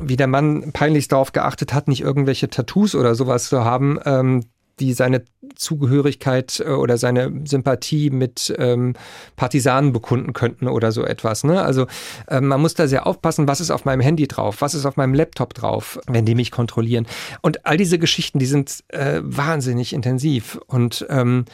Wie 0.00 0.16
der 0.16 0.26
Mann 0.28 0.72
peinlichst 0.72 1.12
darauf 1.12 1.32
geachtet 1.32 1.72
hat, 1.72 1.88
nicht 1.88 2.00
irgendwelche 2.00 2.50
Tattoos 2.50 2.94
oder 2.94 3.14
sowas 3.14 3.48
zu 3.48 3.64
haben, 3.64 3.98
ähm, 4.04 4.44
die 4.80 4.92
seine 4.92 5.24
Zugehörigkeit 5.54 6.60
äh, 6.60 6.70
oder 6.70 6.98
seine 6.98 7.32
Sympathie 7.44 8.10
mit 8.10 8.54
ähm, 8.58 8.94
Partisanen 9.36 9.92
bekunden 9.92 10.32
könnten 10.32 10.68
oder 10.68 10.92
so 10.92 11.04
etwas. 11.04 11.44
Ne? 11.44 11.62
Also 11.62 11.86
äh, 12.28 12.40
man 12.40 12.60
muss 12.60 12.74
da 12.74 12.86
sehr 12.86 13.06
aufpassen, 13.06 13.48
was 13.48 13.60
ist 13.60 13.70
auf 13.70 13.84
meinem 13.84 14.00
Handy 14.00 14.28
drauf, 14.28 14.60
was 14.60 14.74
ist 14.74 14.86
auf 14.86 14.96
meinem 14.96 15.14
Laptop 15.14 15.54
drauf, 15.54 15.98
wenn 16.06 16.24
die 16.24 16.34
mich 16.34 16.50
kontrollieren. 16.50 17.06
Und 17.42 17.66
all 17.66 17.76
diese 17.76 17.98
Geschichten, 17.98 18.38
die 18.38 18.46
sind 18.46 18.84
äh, 18.88 19.20
wahnsinnig 19.22 19.92
intensiv 19.92 20.58
und 20.66 21.06
ähm, 21.08 21.44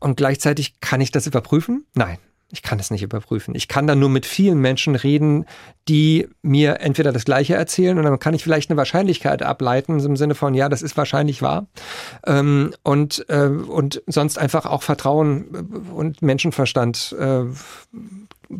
und 0.00 0.16
gleichzeitig 0.16 0.80
kann 0.80 1.00
ich 1.00 1.10
das 1.10 1.26
überprüfen? 1.26 1.84
Nein. 1.94 2.18
Ich 2.50 2.62
kann 2.62 2.78
das 2.78 2.90
nicht 2.90 3.02
überprüfen. 3.02 3.54
Ich 3.54 3.68
kann 3.68 3.86
dann 3.86 3.98
nur 3.98 4.08
mit 4.08 4.24
vielen 4.24 4.58
Menschen 4.58 4.94
reden, 4.94 5.44
die 5.86 6.28
mir 6.40 6.80
entweder 6.80 7.12
das 7.12 7.26
Gleiche 7.26 7.54
erzählen 7.54 7.98
und 7.98 8.04
dann 8.04 8.18
kann 8.18 8.32
ich 8.32 8.42
vielleicht 8.42 8.70
eine 8.70 8.78
Wahrscheinlichkeit 8.78 9.42
ableiten 9.42 10.00
im 10.00 10.16
Sinne 10.16 10.34
von, 10.34 10.54
ja, 10.54 10.70
das 10.70 10.80
ist 10.80 10.96
wahrscheinlich 10.96 11.42
wahr. 11.42 11.66
Ähm, 12.26 12.72
und, 12.82 13.26
äh, 13.28 13.48
und 13.48 14.02
sonst 14.06 14.38
einfach 14.38 14.64
auch 14.64 14.82
Vertrauen 14.82 15.90
und 15.94 16.22
Menschenverstand 16.22 17.14
äh, 17.18 17.44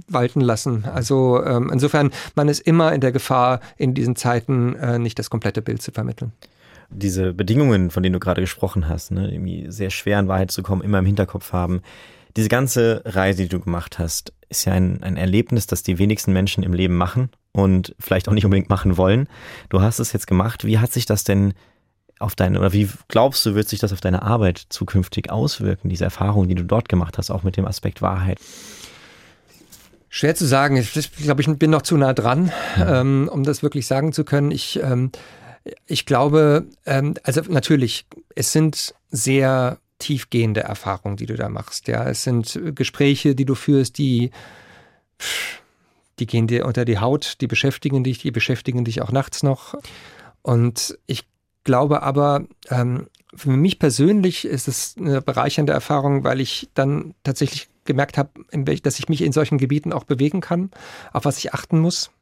walten 0.06 0.42
lassen. 0.42 0.84
Also 0.84 1.42
ähm, 1.42 1.70
insofern, 1.72 2.10
man 2.34 2.48
ist 2.48 2.60
immer 2.60 2.92
in 2.92 3.00
der 3.00 3.12
Gefahr, 3.12 3.60
in 3.78 3.94
diesen 3.94 4.16
Zeiten 4.16 4.76
äh, 4.76 4.98
nicht 4.98 5.18
das 5.18 5.30
komplette 5.30 5.62
Bild 5.62 5.80
zu 5.80 5.92
vermitteln 5.92 6.32
diese 6.90 7.34
Bedingungen, 7.34 7.90
von 7.90 8.02
denen 8.02 8.14
du 8.14 8.18
gerade 8.18 8.40
gesprochen 8.40 8.88
hast, 8.88 9.10
ne, 9.10 9.30
irgendwie 9.30 9.66
sehr 9.68 9.90
schwer 9.90 10.18
in 10.18 10.28
Wahrheit 10.28 10.50
zu 10.50 10.62
kommen, 10.62 10.82
immer 10.82 10.98
im 10.98 11.04
Hinterkopf 11.06 11.52
haben. 11.52 11.82
Diese 12.36 12.48
ganze 12.48 13.02
Reise, 13.04 13.42
die 13.42 13.48
du 13.48 13.60
gemacht 13.60 13.98
hast, 13.98 14.32
ist 14.48 14.64
ja 14.64 14.72
ein, 14.72 15.02
ein 15.02 15.16
Erlebnis, 15.16 15.66
das 15.66 15.82
die 15.82 15.98
wenigsten 15.98 16.32
Menschen 16.32 16.62
im 16.62 16.72
Leben 16.72 16.96
machen 16.96 17.30
und 17.52 17.94
vielleicht 17.98 18.28
auch 18.28 18.32
nicht 18.32 18.44
unbedingt 18.44 18.70
machen 18.70 18.96
wollen. 18.96 19.28
Du 19.68 19.80
hast 19.80 19.98
es 19.98 20.12
jetzt 20.12 20.26
gemacht. 20.26 20.64
Wie 20.64 20.78
hat 20.78 20.92
sich 20.92 21.06
das 21.06 21.24
denn 21.24 21.54
auf 22.18 22.34
deine, 22.34 22.58
oder 22.58 22.72
wie 22.72 22.88
glaubst 23.08 23.44
du, 23.46 23.54
wird 23.54 23.68
sich 23.68 23.78
das 23.78 23.92
auf 23.92 24.00
deine 24.00 24.22
Arbeit 24.22 24.66
zukünftig 24.68 25.30
auswirken, 25.30 25.88
diese 25.88 26.04
Erfahrung, 26.04 26.48
die 26.48 26.54
du 26.54 26.64
dort 26.64 26.88
gemacht 26.88 27.18
hast, 27.18 27.30
auch 27.30 27.42
mit 27.42 27.56
dem 27.56 27.66
Aspekt 27.66 28.02
Wahrheit? 28.02 28.38
Schwer 30.08 30.34
zu 30.34 30.46
sagen. 30.46 30.76
Ich 30.76 31.12
glaube, 31.18 31.42
ich 31.42 31.48
bin 31.58 31.70
noch 31.70 31.82
zu 31.82 31.96
nah 31.96 32.14
dran, 32.14 32.50
ja. 32.76 33.00
ähm, 33.00 33.28
um 33.30 33.44
das 33.44 33.62
wirklich 33.62 33.86
sagen 33.86 34.12
zu 34.12 34.24
können. 34.24 34.50
Ich, 34.50 34.80
ähm, 34.82 35.12
ich 35.86 36.06
glaube, 36.06 36.66
ähm, 36.86 37.14
also 37.22 37.42
natürlich, 37.48 38.06
es 38.34 38.52
sind 38.52 38.94
sehr 39.10 39.78
tiefgehende 39.98 40.60
Erfahrungen, 40.60 41.16
die 41.16 41.26
du 41.26 41.36
da 41.36 41.48
machst. 41.48 41.88
Ja, 41.88 42.08
es 42.08 42.22
sind 42.22 42.58
Gespräche, 42.74 43.34
die 43.34 43.44
du 43.44 43.54
führst, 43.54 43.98
die, 43.98 44.30
die 46.18 46.26
gehen 46.26 46.46
dir 46.46 46.66
unter 46.66 46.84
die 46.84 46.98
Haut, 46.98 47.40
die 47.40 47.46
beschäftigen 47.46 48.04
dich, 48.04 48.18
die 48.18 48.30
beschäftigen 48.30 48.84
dich 48.84 49.02
auch 49.02 49.12
nachts 49.12 49.42
noch. 49.42 49.74
Und 50.42 50.98
ich 51.06 51.26
glaube 51.64 52.02
aber, 52.02 52.46
ähm, 52.70 53.08
für 53.34 53.50
mich 53.50 53.78
persönlich 53.78 54.44
ist 54.44 54.68
es 54.68 54.96
eine 54.98 55.20
bereichernde 55.20 55.72
Erfahrung, 55.72 56.24
weil 56.24 56.40
ich 56.40 56.70
dann 56.74 57.14
tatsächlich 57.24 57.67
gemerkt 57.88 58.16
habe, 58.16 58.30
dass 58.82 59.00
ich 59.00 59.08
mich 59.08 59.22
in 59.22 59.32
solchen 59.32 59.58
Gebieten 59.58 59.92
auch 59.92 60.04
bewegen 60.04 60.40
kann, 60.40 60.70
auf 61.12 61.24
was 61.24 61.38
ich 61.38 61.52
achten 61.52 61.80
muss, 61.80 62.12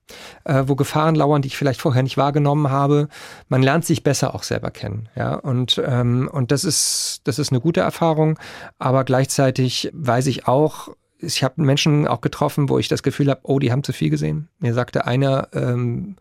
äh, 0.45 0.65
wo 0.67 0.75
Gefahren 0.75 1.15
lauern, 1.15 1.43
die 1.43 1.49
ich 1.49 1.59
vielleicht 1.59 1.83
vorher 1.83 2.03
nicht 2.03 2.17
wahrgenommen 2.17 2.71
habe. 2.71 3.09
Man 3.51 3.63
lernt 3.63 3.85
sich 3.85 4.03
besser 4.03 4.35
auch 4.35 4.43
selber 4.43 4.71
kennen, 4.71 5.11
ja 5.15 5.35
und 5.35 5.83
ähm, 5.85 6.31
und 6.33 6.51
das 6.51 6.65
ist 6.65 7.21
das 7.25 7.39
ist 7.39 7.53
eine 7.53 7.61
gute 7.61 7.81
Erfahrung, 7.81 8.39
aber 8.79 9.05
gleichzeitig 9.05 9.91
weiß 9.93 10.29
ich 10.29 10.49
auch, 10.49 10.89
ich 11.19 11.45
habe 11.45 11.63
Menschen 11.63 12.07
auch 12.07 12.23
getroffen, 12.23 12.71
wo 12.71 12.79
ich 12.79 12.89
das 12.89 13.03
Gefühl 13.03 13.31
habe, 13.31 13.41
oh, 13.43 13.59
die 13.59 13.73
haben 13.73 13.83
zu 13.83 13.93
viel 13.93 14.11
gesehen. 14.11 14.49
Mir 14.59 14.75
sagte 14.75 15.07
einer, 15.07 15.49
ähm, 15.53 16.17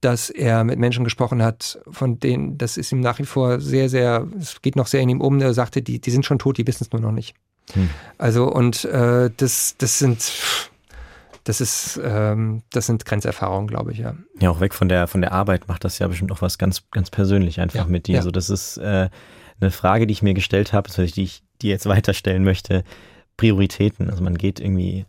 dass 0.00 0.30
er 0.30 0.64
mit 0.64 0.78
Menschen 0.78 1.04
gesprochen 1.04 1.42
hat, 1.42 1.78
von 1.90 2.18
denen, 2.18 2.56
das 2.56 2.76
ist 2.76 2.90
ihm 2.92 3.00
nach 3.00 3.18
wie 3.18 3.24
vor 3.24 3.60
sehr, 3.60 3.88
sehr, 3.88 4.26
es 4.38 4.62
geht 4.62 4.76
noch 4.76 4.86
sehr 4.86 5.00
in 5.00 5.10
ihm 5.10 5.20
um, 5.20 5.40
er 5.40 5.52
sagte, 5.52 5.82
die, 5.82 6.00
die 6.00 6.10
sind 6.10 6.24
schon 6.24 6.38
tot, 6.38 6.56
die 6.56 6.66
wissen 6.66 6.84
es 6.84 6.92
nur 6.92 7.02
noch 7.02 7.12
nicht. 7.12 7.34
Hm. 7.74 7.90
Also 8.18 8.50
und 8.50 8.84
äh, 8.84 9.30
das, 9.36 9.76
das 9.78 9.98
sind 9.98 10.32
das 11.44 11.60
ist, 11.60 11.98
ähm, 12.04 12.62
das 12.70 12.86
sind 12.86 13.04
Grenzerfahrungen, 13.04 13.66
glaube 13.66 13.92
ich, 13.92 13.98
ja. 13.98 14.14
Ja, 14.40 14.50
auch 14.50 14.60
weg 14.60 14.74
von 14.74 14.88
der 14.88 15.06
von 15.06 15.20
der 15.20 15.32
Arbeit 15.32 15.68
macht 15.68 15.84
das 15.84 15.98
ja 15.98 16.06
bestimmt 16.06 16.32
auch 16.32 16.42
was 16.42 16.58
ganz, 16.58 16.82
ganz 16.90 17.10
persönlich 17.10 17.60
einfach 17.60 17.80
ja, 17.80 17.84
mit 17.86 18.06
dir. 18.06 18.16
Ja. 18.16 18.22
So, 18.22 18.30
das 18.30 18.50
ist 18.50 18.76
äh, 18.76 19.08
eine 19.60 19.70
Frage, 19.70 20.06
die 20.06 20.12
ich 20.12 20.22
mir 20.22 20.34
gestellt 20.34 20.72
habe, 20.72 20.90
die 20.90 21.22
ich 21.22 21.42
dir 21.62 21.70
jetzt 21.70 21.86
weiterstellen 21.88 22.44
möchte. 22.44 22.84
Prioritäten. 23.36 24.10
Also 24.10 24.22
man 24.22 24.36
geht 24.36 24.60
irgendwie 24.60 25.06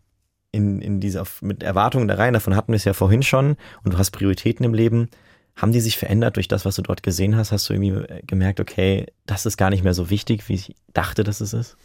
in, 0.51 0.81
in 0.81 0.99
diese, 0.99 1.23
mit 1.41 1.63
Erwartungen 1.63 2.07
da 2.07 2.15
rein, 2.15 2.33
davon 2.33 2.55
hatten 2.55 2.71
wir 2.71 2.77
es 2.77 2.85
ja 2.85 2.93
vorhin 2.93 3.23
schon, 3.23 3.57
und 3.83 3.93
du 3.93 3.97
hast 3.97 4.11
Prioritäten 4.11 4.65
im 4.65 4.73
Leben. 4.73 5.09
Haben 5.55 5.73
die 5.73 5.81
sich 5.81 5.97
verändert 5.97 6.37
durch 6.37 6.47
das, 6.47 6.63
was 6.63 6.77
du 6.77 6.81
dort 6.81 7.03
gesehen 7.03 7.35
hast? 7.35 7.51
Hast 7.51 7.67
du 7.67 7.73
irgendwie 7.73 8.21
gemerkt, 8.25 8.61
okay, 8.61 9.07
das 9.25 9.45
ist 9.45 9.57
gar 9.57 9.69
nicht 9.69 9.83
mehr 9.83 9.93
so 9.93 10.09
wichtig, 10.09 10.47
wie 10.47 10.53
ich 10.53 10.75
dachte, 10.93 11.25
dass 11.25 11.41
es 11.41 11.51
ist? 11.53 11.75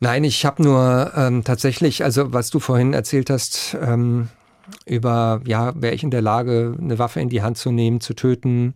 Nein, 0.00 0.24
ich 0.24 0.46
habe 0.46 0.62
nur 0.62 1.12
ähm, 1.14 1.44
tatsächlich, 1.44 2.02
also 2.04 2.32
was 2.32 2.48
du 2.48 2.58
vorhin 2.58 2.94
erzählt 2.94 3.28
hast, 3.28 3.76
ähm, 3.80 4.28
über, 4.86 5.42
ja, 5.44 5.72
wäre 5.80 5.94
ich 5.94 6.02
in 6.02 6.10
der 6.10 6.22
Lage, 6.22 6.74
eine 6.80 6.98
Waffe 6.98 7.20
in 7.20 7.28
die 7.28 7.42
Hand 7.42 7.58
zu 7.58 7.70
nehmen, 7.70 8.00
zu 8.00 8.14
töten, 8.14 8.74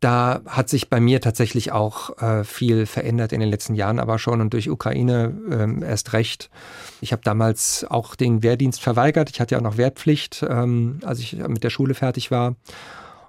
da 0.00 0.42
hat 0.46 0.68
sich 0.68 0.90
bei 0.90 1.00
mir 1.00 1.20
tatsächlich 1.20 1.72
auch 1.72 2.18
äh, 2.18 2.44
viel 2.44 2.84
verändert 2.84 3.32
in 3.32 3.40
den 3.40 3.48
letzten 3.48 3.74
Jahren, 3.74 3.98
aber 3.98 4.18
schon 4.18 4.40
und 4.42 4.52
durch 4.52 4.68
Ukraine 4.68 5.32
ähm, 5.50 5.82
erst 5.82 6.12
recht. 6.12 6.50
Ich 7.00 7.12
habe 7.12 7.22
damals 7.24 7.86
auch 7.88 8.14
den 8.14 8.42
Wehrdienst 8.42 8.82
verweigert. 8.82 9.30
Ich 9.30 9.40
hatte 9.40 9.54
ja 9.54 9.58
auch 9.60 9.64
noch 9.64 9.78
Wehrpflicht, 9.78 10.44
ähm, 10.46 10.98
als 11.04 11.20
ich 11.20 11.36
mit 11.36 11.64
der 11.64 11.70
Schule 11.70 11.94
fertig 11.94 12.30
war. 12.30 12.56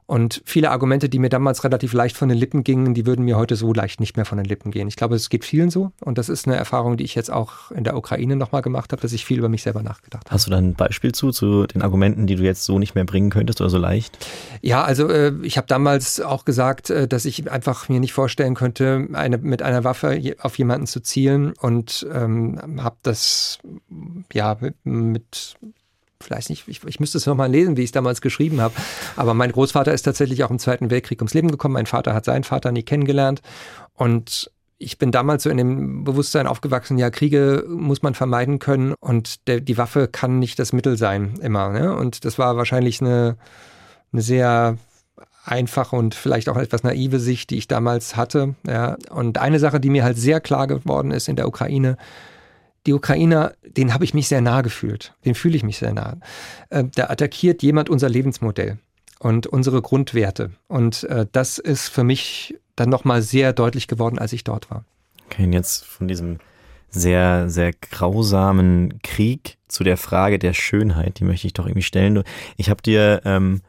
Und 0.07 0.43
viele 0.45 0.69
Argumente, 0.69 1.09
die 1.09 1.17
mir 1.17 1.29
damals 1.29 1.63
relativ 1.63 1.93
leicht 1.93 2.15
von 2.15 2.29
den 2.29 2.37
Lippen 2.37 2.63
gingen, 2.63 2.93
die 2.93 3.07
würden 3.07 3.25
mir 3.25 3.37
heute 3.37 3.55
so 3.55 3.73
leicht 3.73 3.99
nicht 3.99 4.15
mehr 4.17 4.25
von 4.25 4.37
den 4.37 4.45
Lippen 4.45 4.69
gehen. 4.69 4.87
Ich 4.87 4.95
glaube, 4.95 5.15
es 5.15 5.29
geht 5.29 5.43
vielen 5.43 5.71
so. 5.71 5.91
Und 6.01 6.19
das 6.19 6.29
ist 6.29 6.47
eine 6.47 6.55
Erfahrung, 6.55 6.95
die 6.97 7.03
ich 7.03 7.15
jetzt 7.15 7.31
auch 7.31 7.71
in 7.71 7.83
der 7.83 7.97
Ukraine 7.97 8.35
nochmal 8.35 8.61
gemacht 8.61 8.91
habe, 8.91 9.01
dass 9.01 9.13
ich 9.13 9.25
viel 9.25 9.39
über 9.39 9.49
mich 9.49 9.63
selber 9.63 9.81
nachgedacht 9.81 10.25
habe. 10.25 10.33
Hast 10.33 10.45
du 10.45 10.51
da 10.51 10.57
ein 10.57 10.75
Beispiel 10.75 11.11
zu, 11.13 11.31
zu 11.31 11.65
den 11.65 11.81
Argumenten, 11.81 12.27
die 12.27 12.35
du 12.35 12.43
jetzt 12.43 12.65
so 12.65 12.77
nicht 12.77 12.93
mehr 12.93 13.05
bringen 13.05 13.31
könntest 13.31 13.61
oder 13.61 13.69
so 13.71 13.79
leicht? 13.79 14.17
Ja, 14.61 14.83
also 14.83 15.09
äh, 15.09 15.33
ich 15.41 15.57
habe 15.57 15.67
damals 15.67 16.21
auch 16.21 16.45
gesagt, 16.45 16.91
äh, 16.91 17.07
dass 17.07 17.25
ich 17.25 17.51
einfach 17.51 17.89
mir 17.89 17.99
nicht 17.99 18.13
vorstellen 18.13 18.53
könnte, 18.53 19.07
eine, 19.13 19.39
mit 19.39 19.63
einer 19.63 19.83
Waffe 19.83 20.35
auf 20.39 20.57
jemanden 20.59 20.85
zu 20.85 20.99
zielen 20.99 21.53
und 21.59 22.05
ähm, 22.13 22.59
habe 22.83 22.97
das 23.01 23.59
ja 24.31 24.57
mit, 24.59 24.75
mit 24.85 25.55
vielleicht 26.21 26.49
nicht, 26.49 26.67
ich, 26.67 26.83
ich 26.83 26.99
müsste 26.99 27.17
es 27.17 27.25
nochmal 27.25 27.51
lesen, 27.51 27.77
wie 27.77 27.81
ich 27.81 27.89
es 27.89 27.91
damals 27.91 28.21
geschrieben 28.21 28.61
habe. 28.61 28.73
Aber 29.15 29.33
mein 29.33 29.51
Großvater 29.51 29.93
ist 29.93 30.03
tatsächlich 30.03 30.43
auch 30.43 30.51
im 30.51 30.59
Zweiten 30.59 30.89
Weltkrieg 30.89 31.19
ums 31.21 31.33
Leben 31.33 31.51
gekommen. 31.51 31.73
Mein 31.73 31.85
Vater 31.85 32.13
hat 32.13 32.25
seinen 32.25 32.43
Vater 32.43 32.71
nie 32.71 32.83
kennengelernt. 32.83 33.41
Und 33.93 34.51
ich 34.77 34.97
bin 34.97 35.11
damals 35.11 35.43
so 35.43 35.49
in 35.49 35.57
dem 35.57 36.03
Bewusstsein 36.03 36.47
aufgewachsen, 36.47 36.97
ja, 36.97 37.09
Kriege 37.09 37.65
muss 37.67 38.01
man 38.01 38.13
vermeiden 38.13 38.59
können 38.59 38.93
und 38.99 39.47
der, 39.47 39.61
die 39.61 39.77
Waffe 39.77 40.07
kann 40.07 40.39
nicht 40.39 40.59
das 40.59 40.73
Mittel 40.73 40.97
sein, 40.97 41.35
immer. 41.41 41.69
Ne? 41.69 41.95
Und 41.95 42.25
das 42.25 42.37
war 42.37 42.57
wahrscheinlich 42.57 43.01
eine, 43.01 43.37
eine 44.11 44.21
sehr 44.21 44.77
einfache 45.45 45.95
und 45.95 46.15
vielleicht 46.15 46.49
auch 46.49 46.57
etwas 46.57 46.83
naive 46.83 47.19
Sicht, 47.19 47.51
die 47.51 47.57
ich 47.57 47.67
damals 47.67 48.15
hatte. 48.15 48.55
Ja. 48.67 48.97
Und 49.09 49.37
eine 49.37 49.59
Sache, 49.59 49.79
die 49.79 49.89
mir 49.89 50.03
halt 50.03 50.17
sehr 50.17 50.41
klar 50.41 50.67
geworden 50.67 51.11
ist 51.11 51.29
in 51.29 51.35
der 51.35 51.47
Ukraine, 51.47 51.97
die 52.85 52.93
Ukrainer, 52.93 53.53
den 53.63 53.93
habe 53.93 54.03
ich 54.03 54.13
mich 54.13 54.27
sehr 54.27 54.41
nah 54.41 54.61
gefühlt. 54.61 55.13
Den 55.25 55.35
fühle 55.35 55.55
ich 55.55 55.63
mich 55.63 55.77
sehr 55.77 55.93
nah. 55.93 56.17
Äh, 56.69 56.85
da 56.95 57.09
attackiert 57.09 57.63
jemand 57.63 57.89
unser 57.89 58.09
Lebensmodell 58.09 58.77
und 59.19 59.47
unsere 59.47 59.81
Grundwerte. 59.81 60.51
Und 60.67 61.03
äh, 61.05 61.25
das 61.31 61.57
ist 61.57 61.89
für 61.89 62.03
mich 62.03 62.55
dann 62.75 62.89
nochmal 62.89 63.21
sehr 63.21 63.53
deutlich 63.53 63.87
geworden, 63.87 64.19
als 64.19 64.33
ich 64.33 64.43
dort 64.43 64.69
war. 64.69 64.85
Okay, 65.25 65.43
und 65.45 65.53
jetzt 65.53 65.85
von 65.85 66.07
diesem 66.07 66.39
sehr, 66.89 67.49
sehr 67.49 67.73
grausamen 67.73 69.01
Krieg 69.01 69.57
zu 69.67 69.83
der 69.83 69.97
Frage 69.97 70.39
der 70.39 70.53
Schönheit, 70.53 71.19
die 71.19 71.23
möchte 71.25 71.47
ich 71.47 71.53
doch 71.53 71.65
irgendwie 71.65 71.81
stellen. 71.81 72.23
Ich 72.57 72.69
habe 72.69 72.81
dir 72.81 73.21
ähm, 73.25 73.61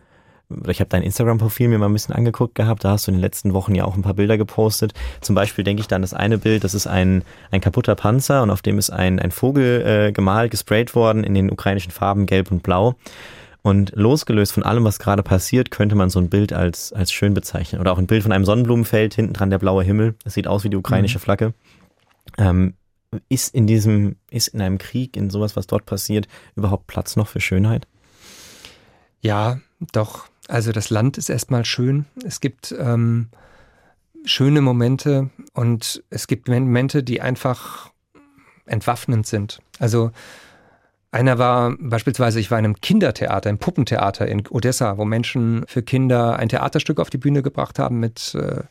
ich 0.69 0.81
habe 0.81 0.89
dein 0.89 1.03
Instagram-Profil 1.03 1.69
mir 1.69 1.79
mal 1.79 1.87
ein 1.87 1.93
bisschen 1.93 2.15
angeguckt 2.15 2.55
gehabt, 2.55 2.85
da 2.85 2.91
hast 2.91 3.07
du 3.07 3.11
in 3.11 3.17
den 3.17 3.21
letzten 3.21 3.53
Wochen 3.53 3.75
ja 3.75 3.85
auch 3.85 3.97
ein 3.97 4.03
paar 4.03 4.15
Bilder 4.15 4.39
gepostet. 4.39 4.93
Zum 5.21 5.35
Beispiel 5.35 5.65
denke 5.65 5.81
ich 5.81 5.89
dann 5.89 6.03
das 6.03 6.15
eine 6.15 6.39
Bild, 6.39 6.63
das 6.63 6.75
ist 6.75 6.87
ein, 6.87 7.23
ein 7.51 7.61
kaputter 7.61 7.95
Panzer 7.97 8.43
und 8.43 8.51
auf 8.51 8.63
dem 8.63 8.79
ist 8.79 8.91
ein, 8.91 9.19
ein 9.19 9.33
Vogel 9.33 9.83
äh, 9.85 10.13
gemalt, 10.13 10.51
gesprayt 10.53 10.95
worden 10.95 11.25
in 11.25 11.35
den 11.35 11.51
ukrainischen 11.51 11.91
Farben 11.91 12.27
Gelb 12.27 12.51
und 12.51 12.63
Blau. 12.63 12.95
Und 13.63 13.91
losgelöst 13.97 14.53
von 14.53 14.63
allem, 14.63 14.85
was 14.85 15.01
gerade 15.01 15.25
passiert, 15.25 15.73
könnte 15.73 15.97
man 15.97 16.09
so 16.09 16.21
ein 16.21 16.31
Bild 16.31 16.53
als, 16.53 16.93
als 16.93 17.11
schön 17.11 17.35
bezeichnen. 17.35 17.81
Oder 17.81 17.91
auch 17.91 17.99
ein 17.99 18.07
Bild 18.07 18.23
von 18.23 18.31
einem 18.31 18.45
Sonnenblumenfeld, 18.45 19.15
hinten 19.15 19.33
dran 19.33 19.51
der 19.51 19.59
blaue 19.59 19.83
Himmel. 19.83 20.15
Das 20.23 20.35
sieht 20.35 20.47
aus 20.47 20.63
wie 20.63 20.71
die 20.71 20.77
ukrainische 20.77 21.19
mhm. 21.19 21.23
Flagge. 21.23 21.55
Ähm, 22.39 22.75
ist 23.29 23.53
in 23.53 23.67
diesem, 23.67 24.17
ist 24.31 24.49
in 24.49 24.61
einem 24.61 24.79
Krieg, 24.79 25.17
in 25.17 25.31
sowas, 25.31 25.57
was 25.57 25.67
dort 25.67 25.85
passiert, 25.85 26.29
überhaupt 26.55 26.87
Platz 26.87 27.17
noch 27.17 27.27
für 27.27 27.41
Schönheit? 27.41 27.89
Ja, 29.21 29.59
doch. 29.93 30.29
Also 30.49 30.73
das 30.73 30.91
Land 30.91 31.19
ist 31.19 31.29
erstmal 31.29 31.65
schön. 31.65 32.07
Es 32.25 32.41
gibt 32.41 32.75
ähm, 32.79 33.29
schöne 34.25 34.61
Momente 34.61 35.31
und 35.55 36.03
es 36.11 36.27
gibt 36.27 36.49
Momente, 36.49 37.03
die 37.03 37.21
einfach 37.21 37.91
entwaffnend 38.67 39.27
sind. 39.27 39.61
Also 39.79 40.11
einer 41.11 41.39
war 41.39 41.75
beispielsweise, 41.79 42.41
ich 42.41 42.51
war 42.51 42.59
in 42.59 42.65
einem 42.65 42.81
Kindertheater, 42.81 43.49
im 43.49 43.59
Puppentheater 43.59 44.27
in 44.27 44.47
Odessa, 44.49 44.99
wo 44.99 45.05
Menschen 45.05 45.65
für 45.67 45.83
Kinder 45.83 46.39
ein 46.39 46.49
Theaterstück 46.49 47.01
auf 47.01 47.11
die 47.11 47.19
Bühne 47.19 47.43
gebracht 47.43 47.79
haben 47.79 48.01
mit 48.01 48.35
äh, 48.35 48.63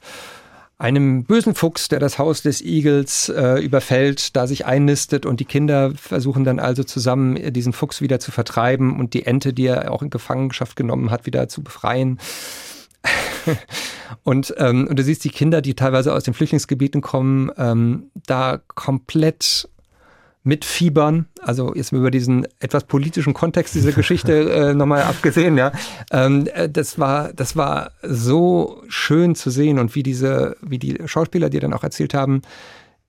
einem 0.78 1.24
bösen 1.24 1.56
Fuchs, 1.56 1.88
der 1.88 2.00
das 2.00 2.20
Haus 2.20 2.42
des 2.42 2.62
Igels 2.62 3.30
äh, 3.30 3.64
überfällt, 3.64 4.36
da 4.36 4.46
sich 4.46 4.66
einnistet 4.66 5.26
und 5.26 5.40
die 5.40 5.46
Kinder 5.46 5.94
versuchen 5.96 6.44
dann 6.44 6.60
also 6.60 6.84
zusammen 6.84 7.38
äh, 7.38 7.52
diesen 7.52 7.74
Fuchs 7.74 8.02
wieder 8.02 8.20
zu 8.20 8.32
vertreiben 8.32 9.00
und 9.00 9.14
die 9.14 9.26
Ente, 9.26 9.54
die 9.54 9.68
er 9.68 9.92
auch 9.92 10.02
in 10.02 10.10
Gefangenschaft 10.10 10.76
genommen 10.76 11.12
hat, 11.12 11.26
wieder 11.26 11.48
zu 11.48 11.64
befreien. 11.64 12.20
und, 14.24 14.54
ähm, 14.58 14.88
und 14.88 15.00
du 15.00 15.04
siehst 15.04 15.24
die 15.24 15.30
Kinder, 15.30 15.62
die 15.62 15.76
teilweise 15.76 16.14
aus 16.14 16.24
den 16.24 16.34
Flüchtlingsgebieten 16.34 17.02
kommen, 17.02 17.52
ähm, 17.58 18.12
da 18.26 18.60
komplett 18.68 19.70
mitfiebern. 20.46 21.26
Also 21.42 21.74
jetzt 21.76 21.92
über 21.92 22.12
diesen 22.12 22.48
etwas 22.60 22.86
politischen 22.86 23.34
Kontext 23.34 23.76
dieser 23.76 23.92
Geschichte 23.94 24.52
äh, 24.52 24.74
nochmal 24.74 25.04
abgesehen, 25.04 25.58
ja. 25.58 25.72
Ähm, 26.12 26.48
äh, 26.54 26.70
das 26.70 27.00
war, 27.00 27.34
das 27.34 27.58
war 27.58 27.92
so 28.02 28.84
schön 28.88 29.36
zu 29.36 29.50
sehen 29.50 29.80
und 29.80 29.96
wie 29.96 30.04
diese, 30.04 30.56
wie 30.62 30.80
die 30.80 31.00
Schauspieler 31.06 31.50
dir 31.50 31.60
dann 31.60 31.74
auch 31.74 31.84
erzählt 31.84 32.14
haben, 32.14 32.42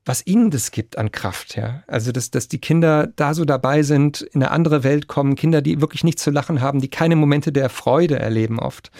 was 0.04 0.24
ihnen 0.26 0.50
das 0.50 0.70
gibt 0.70 0.98
an 0.98 1.10
Kraft, 1.10 1.56
ja. 1.56 1.82
Also, 1.88 2.12
dass, 2.12 2.30
dass 2.30 2.48
die 2.48 2.60
Kinder 2.60 3.08
da 3.16 3.34
so 3.34 3.44
dabei 3.44 3.82
sind, 3.82 4.22
in 4.22 4.42
eine 4.42 4.52
andere 4.52 4.82
Welt 4.84 5.08
kommen, 5.08 5.34
Kinder, 5.34 5.60
die 5.60 5.80
wirklich 5.80 6.04
nichts 6.04 6.22
zu 6.22 6.30
lachen 6.30 6.60
haben, 6.60 6.80
die 6.80 6.88
keine 6.88 7.16
Momente 7.16 7.52
der 7.52 7.68
Freude 7.68 8.18
erleben 8.18 8.60
oft. 8.60 8.90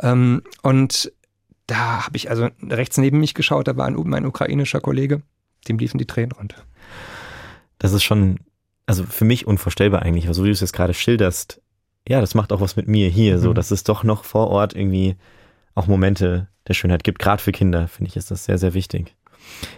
Ähm, 0.00 0.42
und 0.62 1.12
da 1.66 2.06
habe 2.06 2.16
ich 2.16 2.30
also 2.30 2.48
rechts 2.62 2.98
neben 2.98 3.20
mich 3.20 3.34
geschaut, 3.34 3.68
da 3.68 3.76
war 3.76 3.86
ein, 3.86 3.96
mein 4.04 4.26
ukrainischer 4.26 4.80
Kollege, 4.80 5.22
dem 5.68 5.78
liefen 5.78 5.98
die 5.98 6.06
Tränen 6.06 6.32
runter 6.32 6.62
das 7.78 7.92
ist 7.92 8.02
schon, 8.02 8.38
also 8.86 9.04
für 9.04 9.24
mich 9.24 9.46
unvorstellbar 9.46 10.02
eigentlich, 10.02 10.26
so 10.30 10.42
wie 10.42 10.48
du 10.48 10.52
es 10.52 10.60
jetzt 10.60 10.72
gerade 10.72 10.94
schilderst, 10.94 11.60
ja, 12.08 12.20
das 12.20 12.34
macht 12.34 12.52
auch 12.52 12.60
was 12.60 12.76
mit 12.76 12.86
mir 12.88 13.08
hier, 13.08 13.36
mhm. 13.36 13.40
so, 13.40 13.52
dass 13.52 13.70
es 13.70 13.84
doch 13.84 14.04
noch 14.04 14.24
vor 14.24 14.48
Ort 14.48 14.74
irgendwie 14.74 15.16
auch 15.74 15.86
Momente 15.86 16.48
der 16.68 16.74
Schönheit 16.74 17.04
gibt, 17.04 17.18
gerade 17.18 17.42
für 17.42 17.52
Kinder, 17.52 17.88
finde 17.88 18.10
ich, 18.10 18.16
ist 18.16 18.30
das 18.30 18.44
sehr, 18.44 18.58
sehr 18.58 18.74
wichtig. 18.74 19.14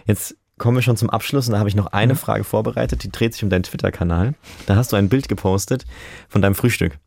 Jetzt 0.05 0.35
kommen 0.57 0.77
wir 0.77 0.81
schon 0.81 0.97
zum 0.97 1.09
Abschluss 1.09 1.47
und 1.47 1.53
da 1.53 1.59
habe 1.59 1.69
ich 1.69 1.75
noch 1.75 1.87
eine 1.87 2.13
mhm. 2.13 2.17
Frage 2.17 2.43
vorbereitet, 2.43 3.03
die 3.03 3.11
dreht 3.11 3.33
sich 3.33 3.43
um 3.43 3.49
deinen 3.49 3.63
Twitter-Kanal. 3.63 4.33
Da 4.65 4.75
hast 4.75 4.91
du 4.91 4.95
ein 4.95 5.09
Bild 5.09 5.27
gepostet 5.27 5.85
von 6.29 6.41
deinem 6.41 6.55
Frühstück. 6.55 6.97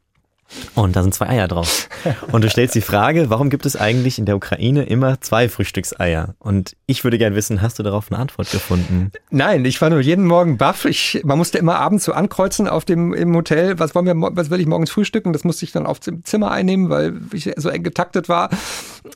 Und 0.75 0.97
da 0.97 1.03
sind 1.03 1.15
zwei 1.15 1.29
Eier 1.29 1.49
drauf. 1.49 1.89
Und 2.33 2.43
du 2.43 2.51
stellst 2.51 2.75
die 2.75 2.81
Frage, 2.81 3.31
warum 3.31 3.51
gibt 3.51 3.67
es 3.67 3.77
eigentlich 3.77 4.19
in 4.19 4.27
der 4.27 4.37
Ukraine 4.37 4.85
immer 4.85 5.21
zwei 5.21 5.49
Frühstückseier? 5.49 6.35
Und 6.39 6.77
ich 6.87 7.05
würde 7.05 7.19
gerne 7.19 7.37
wissen, 7.37 7.63
hast 7.63 7.79
du 7.79 7.83
darauf 7.83 8.11
eine 8.11 8.21
Antwort 8.21 8.51
gefunden? 8.51 9.13
Nein, 9.31 9.65
ich 9.65 9.81
war 9.81 9.91
nur 9.91 10.01
jeden 10.01 10.27
Morgen 10.27 10.59
baff. 10.59 10.85
Ich, 10.85 11.21
man 11.25 11.39
musste 11.39 11.59
immer 11.59 11.79
abends 11.79 12.05
so 12.05 12.13
ankreuzen 12.13 12.69
auf 12.69 12.85
dem 12.85 13.13
im 13.15 13.35
Hotel, 13.35 13.79
was 13.79 13.95
wollen 13.95 14.07
wir, 14.07 14.15
was 14.17 14.51
will 14.51 14.61
ich 14.61 14.67
morgens 14.67 14.91
frühstücken? 14.91 15.33
Das 15.33 15.45
musste 15.45 15.65
ich 15.65 15.73
dann 15.73 15.87
auf 15.87 16.01
dem 16.01 16.25
Zimmer 16.25 16.51
einnehmen, 16.51 16.91
weil 16.91 17.15
ich 17.33 17.51
so 17.57 17.69
eng 17.69 17.83
getaktet 17.83 18.29
war. 18.29 18.51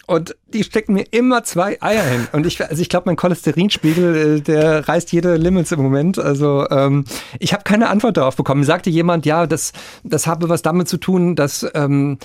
Und 0.07 0.37
die 0.53 0.64
stecken 0.64 0.94
mir 0.94 1.05
immer 1.11 1.42
zwei 1.44 1.81
Eier 1.83 2.03
hin. 2.03 2.29
Und 2.33 2.47
ich, 2.47 2.62
also 2.62 2.81
ich 2.81 2.88
glaube, 2.88 3.05
mein 3.07 3.16
Cholesterinspiegel, 3.16 4.38
äh, 4.38 4.40
der 4.40 4.88
reißt 4.88 5.12
jede 5.12 5.37
Limits 5.37 5.73
im 5.73 5.83
Moment. 5.83 6.18
Also 6.18 6.66
ähm, 6.70 7.05
ich 7.38 7.53
habe 7.53 7.64
keine 7.64 7.88
Antwort 7.88 8.16
darauf 8.16 8.37
bekommen. 8.37 8.64
Sagte 8.64 8.90
jemand, 8.90 9.27
ja, 9.27 9.47
das, 9.47 9.73
das 10.05 10.27
habe 10.27 10.49
was 10.49 10.62
damit 10.62 10.88
zu 10.88 10.97
tun, 10.99 11.23
dass 11.34 11.66
ähm, 11.74 12.18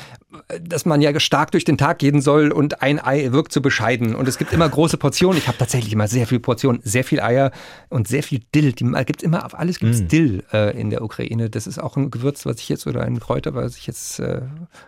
dass 0.62 0.86
man 0.86 1.02
ja 1.02 1.20
stark 1.20 1.52
durch 1.52 1.66
den 1.66 1.78
Tag 1.78 1.98
gehen 1.98 2.22
soll 2.22 2.52
und 2.52 2.84
ein 2.84 3.04
Ei 3.04 3.32
wirkt 3.32 3.52
zu 3.52 3.64
bescheiden. 3.64 4.14
Und 4.14 4.28
es 4.28 4.38
gibt 4.38 4.54
immer 4.54 4.70
große 4.70 4.98
Portionen. 4.98 5.40
Ich 5.40 5.48
habe 5.48 5.58
tatsächlich 5.58 5.92
immer 5.92 6.08
sehr 6.08 6.28
viel 6.28 6.40
Portionen, 6.40 6.82
sehr 6.84 7.04
viel 7.04 7.20
Eier 7.20 7.52
und 7.90 8.08
sehr 8.08 8.22
viel 8.22 8.42
Dill. 8.54 8.74
Die 8.74 8.86
gibt 9.06 9.24
immer 9.24 9.44
auf 9.44 9.58
alles 9.58 9.80
gibt's 9.80 10.02
mm. 10.02 10.08
Dill 10.08 10.44
äh, 10.54 10.80
in 10.80 10.92
der 10.92 11.02
Ukraine. 11.02 11.50
Das 11.50 11.66
ist 11.66 11.80
auch 11.80 11.98
ein 11.98 12.12
Gewürz, 12.12 12.46
was 12.46 12.60
ich 12.60 12.70
jetzt 12.70 12.86
oder 12.86 13.02
ein 13.02 13.20
Kräuter, 13.20 13.56
was 13.56 13.76
ich 13.76 13.88
jetzt 13.88 14.20
äh, 14.20 14.42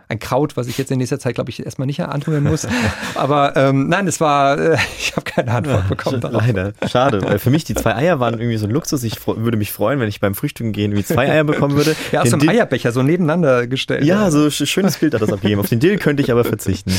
ein 0.08 0.20
Kraut, 0.20 0.56
was 0.56 0.68
ich 0.68 0.78
jetzt 0.78 0.92
in 0.92 0.98
nächster 0.98 1.18
Zeit, 1.18 1.34
glaube 1.34 1.50
ich, 1.50 1.64
erstmal 1.64 1.86
nicht 1.86 2.00
antun 2.00 2.44
muss. 2.44 2.68
Aber 3.16 3.56
ähm, 3.56 3.88
nein, 3.88 4.06
es 4.06 4.20
war, 4.20 4.58
äh, 4.58 4.76
ich 4.96 5.16
habe 5.16 5.24
keine 5.24 5.50
Antwort 5.50 5.88
bekommen. 5.88 6.20
Darauf. 6.20 6.46
Leider, 6.46 6.72
schade. 6.86 7.20
Weil 7.20 7.40
für 7.40 7.50
mich 7.50 7.64
die 7.64 7.74
zwei 7.74 7.96
Eier 7.96 8.20
waren 8.20 8.34
irgendwie 8.34 8.58
so 8.58 8.66
ein 8.66 8.70
Luxus. 8.70 9.02
Ich 9.02 9.26
würde 9.26 9.56
mich 9.56 9.72
freuen, 9.72 9.98
wenn 9.98 10.08
ich 10.08 10.20
beim 10.20 10.36
Frühstücken 10.36 10.70
gehen 10.70 10.94
wie 10.94 11.04
zwei 11.04 11.28
Eier 11.28 11.42
bekommen 11.42 11.74
würde. 11.74 11.96
Ja, 12.12 12.22
aus 12.22 12.32
einem 12.32 12.48
Eierbecher 12.48 12.92
so 12.92 13.02
nebeneinander 13.02 13.66
gestellt. 13.66 14.04
Ja, 14.04 14.30
so 14.30 14.48
schönes 14.50 14.98
Bild 14.98 15.14
hat 15.14 15.22
das 15.22 15.31
abgegeben. 15.32 15.60
Auf 15.60 15.68
den 15.68 15.80
Dill 15.80 15.98
könnte 15.98 16.22
ich 16.22 16.30
aber 16.30 16.44
verzichten. 16.44 16.92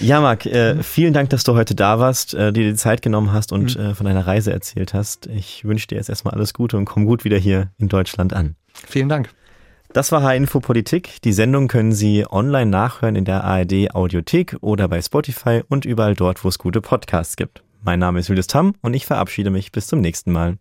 Ja, 0.00 0.20
Marc, 0.20 0.46
äh, 0.46 0.82
vielen 0.82 1.14
Dank, 1.14 1.30
dass 1.30 1.44
du 1.44 1.54
heute 1.54 1.74
da 1.74 1.98
warst, 1.98 2.34
äh, 2.34 2.52
dir 2.52 2.64
die 2.64 2.74
Zeit 2.74 3.00
genommen 3.02 3.32
hast 3.32 3.52
und 3.52 3.76
mhm. 3.76 3.84
äh, 3.84 3.94
von 3.94 4.06
deiner 4.06 4.26
Reise 4.26 4.52
erzählt 4.52 4.92
hast. 4.94 5.26
Ich 5.26 5.64
wünsche 5.64 5.86
dir 5.86 5.96
jetzt 5.96 6.08
erstmal 6.08 6.34
alles 6.34 6.52
Gute 6.52 6.76
und 6.76 6.84
komm 6.84 7.06
gut 7.06 7.24
wieder 7.24 7.38
hier 7.38 7.70
in 7.78 7.88
Deutschland 7.88 8.32
an. 8.34 8.56
Vielen 8.72 9.08
Dank. 9.08 9.30
Das 9.92 10.10
war 10.10 10.22
H-Info 10.22 10.58
Politik. 10.58 11.22
Die 11.22 11.32
Sendung 11.32 11.68
können 11.68 11.92
Sie 11.92 12.26
online 12.28 12.66
nachhören 12.66 13.14
in 13.14 13.24
der 13.24 13.44
ARD 13.44 13.94
Audiothek 13.94 14.56
oder 14.60 14.88
bei 14.88 15.00
Spotify 15.00 15.62
und 15.68 15.84
überall 15.84 16.14
dort, 16.14 16.42
wo 16.42 16.48
es 16.48 16.58
gute 16.58 16.80
Podcasts 16.80 17.36
gibt. 17.36 17.62
Mein 17.82 18.00
Name 18.00 18.18
ist 18.18 18.28
Julius 18.28 18.48
Tamm 18.48 18.74
und 18.82 18.94
ich 18.94 19.06
verabschiede 19.06 19.50
mich 19.50 19.70
bis 19.70 19.86
zum 19.86 20.00
nächsten 20.00 20.32
Mal. 20.32 20.56